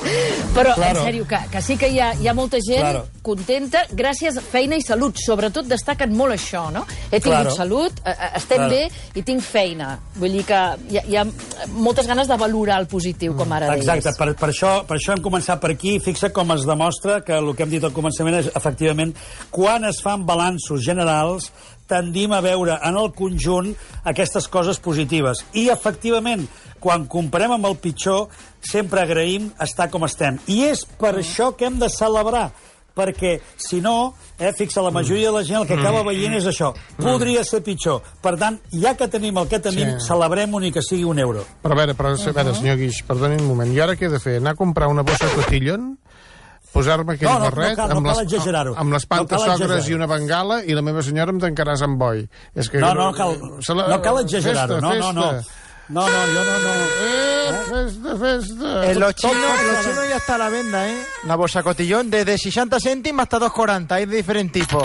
Però, 0.55 0.73
Claro. 0.75 0.99
en 0.99 1.05
sèrio, 1.05 1.27
que, 1.27 1.37
que 1.51 1.61
sí 1.61 1.77
que 1.77 1.89
hi 1.89 1.99
ha, 1.99 2.13
hi 2.15 2.27
ha 2.27 2.33
molta 2.33 2.57
gent 2.61 2.81
Claro. 2.81 3.05
contenta, 3.21 3.85
gràcies, 3.91 4.39
feina 4.41 4.75
i 4.75 4.81
salut. 4.81 5.17
Sobretot 5.23 5.65
destaquen 5.67 6.13
molt 6.15 6.33
això, 6.35 6.67
no? 6.73 6.85
He 7.11 7.19
tingut 7.19 7.43
Claro. 7.47 7.55
salut, 7.55 7.93
eh, 8.05 8.11
eh, 8.11 8.31
estem 8.35 8.57
Claro. 8.57 8.71
bé 8.71 8.89
i 9.15 9.23
tinc 9.23 9.41
feina. 9.41 9.99
Vull 10.15 10.31
dir 10.31 10.43
que 10.45 10.59
hi 10.89 10.97
ha, 10.97 11.03
hi 11.07 11.15
ha 11.17 11.25
moltes 11.71 12.07
ganes 12.07 12.27
de 12.27 12.37
valorar 12.37 12.79
el 12.81 12.87
positiu, 12.87 13.35
com 13.35 13.51
ara 13.53 13.73
Exacte, 13.75 14.09
deies. 14.09 14.17
per, 14.17 14.35
per, 14.35 14.49
això, 14.49 14.85
per 14.85 14.97
això 14.97 15.13
hem 15.15 15.23
començat 15.23 15.59
per 15.59 15.71
aquí. 15.71 15.99
Fixa 15.99 16.31
com 16.33 16.51
es 16.53 16.65
demostra 16.65 17.21
que 17.21 17.33
el 17.37 17.55
que 17.55 17.63
hem 17.63 17.69
dit 17.69 17.83
al 17.83 17.93
començament 17.93 18.39
és, 18.39 18.51
efectivament, 18.55 19.15
quan 19.51 19.85
es 19.85 20.01
fan 20.03 20.25
balanços 20.25 20.83
generals, 20.85 21.51
tendim 21.87 22.33
a 22.35 22.41
veure 22.43 22.77
en 22.83 22.97
el 22.99 23.13
conjunt 23.15 23.73
aquestes 24.03 24.47
coses 24.51 24.79
positives. 24.83 25.45
I, 25.53 25.69
efectivament, 25.71 26.45
quan 26.83 27.07
comparem 27.07 27.55
amb 27.55 27.65
el 27.69 27.77
pitjor, 27.79 28.27
sempre 28.61 29.01
agraïm 29.01 29.51
estar 29.63 29.89
com 29.89 30.03
estem. 30.03 30.39
I 30.51 30.65
és 30.73 30.83
per 30.99 31.15
això 31.15 31.53
que 31.55 31.65
hem 31.69 31.79
de 31.79 31.89
celebrar 31.89 32.49
perquè, 32.97 33.35
si 33.61 33.77
no, 33.79 34.15
eh, 34.39 34.51
fixa, 34.57 34.81
la 34.81 34.89
majoria 34.89 35.29
de 35.29 35.35
la 35.37 35.43
gent 35.45 35.59
el 35.61 35.67
que 35.69 35.75
acaba 35.77 36.01
veient 36.01 36.33
és 36.33 36.47
això. 36.49 36.71
Podria 36.97 37.43
ser 37.45 37.61
pitjor. 37.61 38.01
Per 38.23 38.33
tant, 38.41 38.57
ja 38.73 38.95
que 38.97 39.07
tenim 39.07 39.37
el 39.37 39.47
que 39.47 39.59
tenim, 39.59 39.99
Sí. 39.99 40.07
celebrem-ho 40.07 40.59
ni 40.59 40.71
que 40.71 40.81
sigui 40.81 41.03
un 41.03 41.19
euro. 41.19 41.45
Però 41.61 41.73
a 41.73 41.75
veure, 41.75 41.93
però, 41.93 42.15
a 42.17 42.31
veure 42.33 42.55
senyor 42.55 42.77
Guix, 42.77 43.03
perdoni 43.03 43.35
un 43.35 43.47
moment. 43.47 43.71
I 43.71 43.79
ara 43.79 43.93
què 43.95 44.07
he 44.07 44.09
de 44.09 44.19
fer? 44.19 44.37
Anar 44.37 44.53
a 44.53 44.55
comprar 44.55 44.87
una 44.87 45.03
bossa 45.03 45.27
cotillon? 45.35 45.99
Posar-me 46.73 47.13
aquell 47.15 47.27
No, 47.29 47.33
no, 47.33 47.39
no 47.39 47.45
barret 47.51 47.75
cal- 47.77 47.89
no 47.89 47.97
amb, 47.97 48.07
cal 48.07 48.25
les, 48.27 48.77
amb 48.77 48.93
les 48.93 49.03
No 49.03 49.07
pantasogres 49.15 49.61
exagerar-ho. 49.61 49.89
i 49.89 49.93
una 49.95 50.05
bengala 50.07 50.63
i 50.63 50.73
la 50.75 50.81
meva 50.81 51.01
senyora 51.01 51.31
em 51.31 51.39
tancaràs 51.39 51.81
amb 51.81 51.97
boi. 51.97 52.27
És 52.53 52.69
que, 52.69 52.77
No, 52.79 52.93
no 52.93 53.11
cal, 53.13 53.37
la- 53.39 53.87
no 53.87 54.01
cal 54.01 54.19
exagerar-ho. 54.25 54.75
Festa, 54.75 54.87
No, 54.87 54.93
no, 54.93 55.13
no. 55.13 55.31
festa. 55.37 55.53
No, 55.89 56.01
no, 56.01 56.07
jo 56.09 56.43
no, 56.43 56.57
no. 56.59 56.73
Eh, 57.01 57.51
festa, 57.69 58.15
festa. 58.17 58.91
En 58.91 58.99
los 58.99 59.15
Tot- 59.15 59.21
chinos, 59.21 59.35
tot- 59.47 59.59
en 59.61 59.67
los 59.73 59.85
chinos 59.85 60.09
ya 60.09 60.17
está 60.17 60.35
a 60.35 60.37
la 60.37 60.49
venda, 60.49 60.89
¿eh? 60.89 60.97
La 61.23 61.35
bolsa 61.37 61.63
cotillón, 61.63 62.09
desde 62.09 62.37
60 62.37 62.77
céntimos 62.81 63.23
hasta 63.23 63.39
2,40. 63.39 63.95
Hay 63.95 64.05
de 64.05 64.17
diferente 64.17 64.59
tipo. 64.59 64.83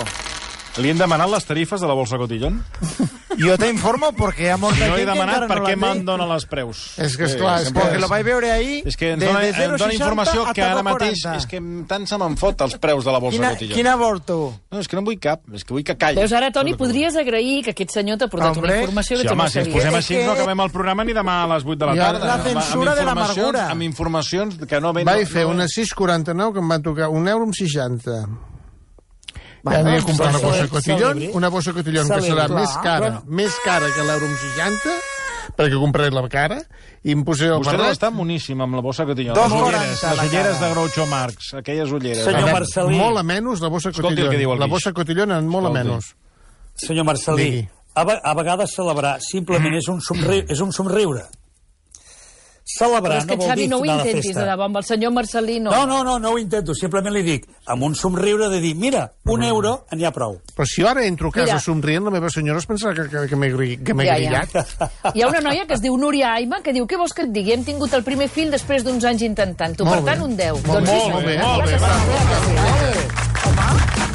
Li 0.78 0.88
hem 0.90 0.96
demanat 0.98 1.28
les 1.28 1.44
tarifes 1.44 1.80
de 1.82 1.86
la 1.88 1.92
bolsa 1.94 2.16
cotillón? 2.16 2.64
Yo 3.38 3.56
te 3.58 3.68
informo 3.68 4.12
porque 4.12 4.50
ha 4.50 4.56
muerto 4.56 4.78
No 4.80 4.84
he 4.84 4.88
gente 4.98 5.04
que 5.04 5.10
demanat 5.12 5.34
encara 5.42 5.48
per 5.48 5.58
no 5.58 5.64
què 5.66 5.70
la 5.70 5.76
me'n 5.86 5.98
té. 5.98 6.04
donen 6.04 6.30
els 6.30 6.46
preus. 6.46 6.98
És 6.98 7.16
que, 7.16 7.24
esclar, 7.24 7.58
és 7.60 7.64
sempre 7.66 7.82
Porque 7.82 7.96
que- 7.96 8.00
lo 8.02 8.08
vais 8.08 8.22
a 8.22 8.24
ver 8.40 8.50
ahí. 8.50 8.82
És 8.84 8.96
que 8.96 9.12
ens 9.12 9.24
dona, 9.24 9.46
em 9.46 9.54
0,60 9.54 9.78
dona 9.78 9.94
informació 9.94 10.44
que 10.52 10.62
ara 10.62 10.80
2,40. 10.82 10.82
mateix... 10.82 11.24
És 11.36 11.46
que 11.46 11.60
tant 11.88 12.06
se 12.06 12.18
me'n 12.18 12.36
fot 12.36 12.60
els 12.60 12.76
preus 12.78 13.04
de 13.04 13.12
la 13.12 13.18
bolsa 13.18 13.36
Quina, 13.38 13.50
cotillón. 13.52 13.74
quina 13.76 13.96
vol 13.96 14.20
tu? 14.22 14.52
No, 14.70 14.78
és 14.80 14.88
que 14.88 14.96
no 14.96 15.02
vull 15.02 15.18
cap. 15.18 15.40
És 15.54 15.64
que 15.64 15.72
vull 15.74 15.84
que 15.84 15.96
calli. 15.96 16.18
Veus, 16.20 16.32
ara, 16.32 16.50
Toni, 16.52 16.74
podries 16.74 17.16
agrair 17.16 17.62
que 17.64 17.70
aquest 17.70 17.90
senyor 17.90 18.18
t'ha 18.18 18.28
portat 18.28 18.56
Hombre. 18.56 18.72
una 18.72 18.80
informació 18.82 19.16
que 19.16 19.22
Sí, 19.22 19.28
tu 19.28 19.32
home, 19.34 19.42
no 19.44 19.48
si 19.50 19.58
ens 19.58 19.68
posem 19.68 19.88
És 19.88 19.94
així 19.94 20.14
que- 20.14 20.26
no 20.26 20.32
acabem 20.32 20.60
el 20.60 20.70
programa 20.70 21.04
ni 21.04 21.12
demà 21.12 21.42
a 21.44 21.46
les 21.54 21.64
8 21.64 21.78
de 21.78 21.86
la 21.86 21.94
tarda. 21.94 22.26
La 22.26 22.34
Amb- 22.36 22.46
amb 22.46 22.60
censura 22.62 22.94
de 22.94 23.04
l'amargura. 23.04 23.68
Amb 23.70 23.82
informacions 23.82 24.58
que 24.68 24.80
no 24.80 24.92
ven... 24.92 25.04
Vaig 25.04 25.24
no, 25.24 25.26
fer 25.30 25.44
no, 25.44 25.50
una 25.50 25.64
6,49 25.64 26.52
que 26.52 26.58
em 26.58 26.68
van 26.68 26.82
tocar 26.82 27.08
un 27.08 27.28
euro 27.28 27.44
amb 27.44 27.54
60. 27.54 28.26
Bueno, 29.62 29.82
Bueno, 29.84 29.98
a 29.98 30.02
comprar 30.04 30.28
una 30.30 30.38
celebri- 30.38 30.42
bossa 30.42 30.68
cotillón, 30.68 30.98
celebri. 30.98 31.30
una 31.34 31.48
bossa 31.48 31.72
cotillón 31.72 32.08
que 32.08 32.20
serà 32.20 32.48
més 32.48 32.70
cara, 32.82 33.22
més 33.26 33.52
cara 33.64 33.86
que 33.94 34.02
l'euro 34.02 34.26
amb 34.26 34.36
60, 34.36 34.90
perquè 35.56 35.78
compraré 35.78 36.10
la 36.10 36.28
cara, 36.28 36.58
i 37.04 37.12
em 37.12 37.22
posaré 37.24 37.50
el 37.54 37.60
Vostè 37.62 37.76
barret. 37.76 37.92
està 37.94 38.10
moníssim 38.10 38.60
amb 38.60 38.74
la 38.74 38.80
bossa 38.82 39.04
cotillón. 39.06 39.34
Dos 39.34 39.52
Les 39.52 39.60
ulleres, 39.62 40.02
les 40.02 40.28
ulleres 40.28 40.60
de 40.60 40.70
Groucho 40.70 41.06
Marx, 41.06 41.54
aquelles 41.54 41.92
ulleres. 41.92 42.24
Senyor 42.24 42.52
Marcelí. 42.52 42.96
Molt 42.98 43.18
a 43.18 43.22
menys 43.22 43.60
la 43.60 43.68
bossa 43.68 43.90
Escolti 43.90 44.08
el 44.08 44.14
cotillón. 44.16 44.30
que 44.32 44.38
diu 44.38 44.52
el 44.52 44.58
la 44.58 44.66
bossa 44.66 44.92
cotillón 44.92 45.30
en 45.32 45.46
molt 45.46 45.66
a 45.66 45.70
menys. 45.70 46.16
Senyor 46.74 47.04
Marcelí, 47.04 47.42
Digui. 47.44 47.68
a, 47.94 48.00
a 48.02 48.34
vegades 48.34 48.74
celebrar 48.74 49.20
simplement 49.20 49.74
és 49.76 49.86
un, 49.88 50.00
somri 50.00 50.44
és 50.48 50.60
un 50.60 50.72
somriure. 50.72 51.22
Però 52.72 52.86
Celebrar 52.88 53.18
és 53.18 53.24
que, 53.26 53.36
no 53.36 53.40
vol 53.42 53.48
Xavi, 53.50 53.60
dir 53.62 53.68
no 53.70 53.76
ho 53.78 53.82
de 53.82 53.92
intentis, 53.92 54.34
de 54.34 54.44
debò, 54.48 54.64
amb 54.64 54.76
el 54.80 54.84
senyor 54.84 55.12
Marcelí, 55.12 55.58
no. 55.60 55.70
No, 55.70 55.84
no, 55.86 56.02
no, 56.04 56.18
no 56.18 56.30
ho 56.32 56.38
intento. 56.38 56.74
Simplement 56.74 57.12
li 57.14 57.22
dic, 57.22 57.44
amb 57.66 57.82
un 57.84 57.94
somriure 57.94 58.48
de 58.48 58.60
dir, 58.60 58.74
mira, 58.74 59.12
un 59.26 59.42
euro 59.44 59.84
n'hi 59.92 60.04
ha 60.08 60.10
prou. 60.12 60.38
Però 60.56 60.64
si 60.66 60.80
jo 60.82 60.88
ara 60.88 61.04
entro 61.04 61.28
a 61.28 61.32
casa 61.32 61.54
Mira. 61.54 61.60
somrient, 61.60 62.04
la 62.04 62.10
meva 62.14 62.30
senyora 62.30 62.58
es 62.62 62.66
pensarà 62.68 62.94
que, 62.96 63.08
que, 63.12 63.26
que 63.28 63.36
m'he 63.36 63.50
gri- 63.52 63.78
que 63.84 63.94
m'he 63.94 64.06
Ja, 64.06 64.16
ja. 64.18 64.44
grillat. 64.46 65.12
Hi 65.14 65.22
ha 65.22 65.28
una 65.28 65.40
noia 65.40 65.66
que 65.66 65.74
es 65.74 65.82
diu 65.82 65.96
Núria 65.98 66.32
Aima 66.34 66.62
que 66.62 66.72
diu 66.72 66.86
què 66.86 66.96
vols 66.98 67.12
que 67.12 67.22
et 67.28 67.32
digui? 67.32 67.52
Hem 67.52 67.64
tingut 67.64 67.92
el 67.94 68.02
primer 68.04 68.28
fill 68.32 68.50
després 68.50 68.82
d'uns 68.84 69.04
anys 69.04 69.22
intentant-ho. 69.22 69.84
Molt 69.84 70.04
Per 70.04 70.14
tant, 70.14 70.22
bé. 70.22 70.24
un 70.30 70.36
10. 70.36 70.66
Molt 70.66 70.78
doncs 70.78 70.90
bé, 70.90 71.00
sí, 71.00 71.10
molt 71.12 71.26
bé, 71.26 71.36
molt 71.38 71.66
bé, 71.66 71.76
clar 71.76 72.00
que 72.30 73.12
sí. 73.12 73.21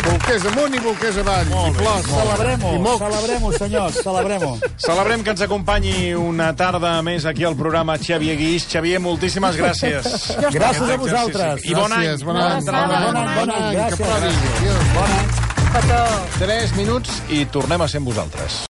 Bolquers 0.08 0.46
amunt 0.48 0.76
i 0.76 0.80
bolquers 0.80 1.18
avall. 1.22 1.50
I 1.68 1.74
flors. 1.78 2.06
Celebrem-ho, 2.08 2.98
celebrem-ho, 3.00 3.52
senyors, 3.58 3.98
celebrem-ho. 4.04 4.52
Celebrem 4.86 5.24
que 5.26 5.34
ens 5.36 5.42
acompanyi 5.46 6.14
una 6.20 6.52
tarda 6.56 6.94
més 7.06 7.26
aquí 7.28 7.44
al 7.48 7.58
programa 7.60 7.98
Xavier 8.00 8.38
Guix. 8.40 8.68
Xavier, 8.72 9.02
moltíssimes 9.04 9.60
gràcies. 9.60 10.08
Gràcies 10.56 10.94
a 10.96 10.98
vosaltres. 11.02 11.66
I 11.68 11.76
bon 11.76 11.92
any. 11.92 12.08
Gràcies, 12.08 12.24
bon 12.28 12.40
any. 12.40 12.64
Bona 12.64 12.88
Bon 12.88 12.96
any, 12.96 13.06
bona 13.06 13.36
bon 13.36 13.52
any, 13.52 13.64
any. 13.64 13.76
Que 13.76 13.82
gràcies. 13.82 14.02
provi. 14.02 14.34
Adéu. 14.38 14.80
Bon 14.96 15.18
any. 15.20 15.46
Petó. 15.78 16.02
3 16.40 16.76
minuts 16.80 17.22
i 17.30 17.44
tornem 17.52 17.82
a 17.84 17.88
ser 17.92 18.00
amb 18.02 18.08
vosaltres. 18.14 18.62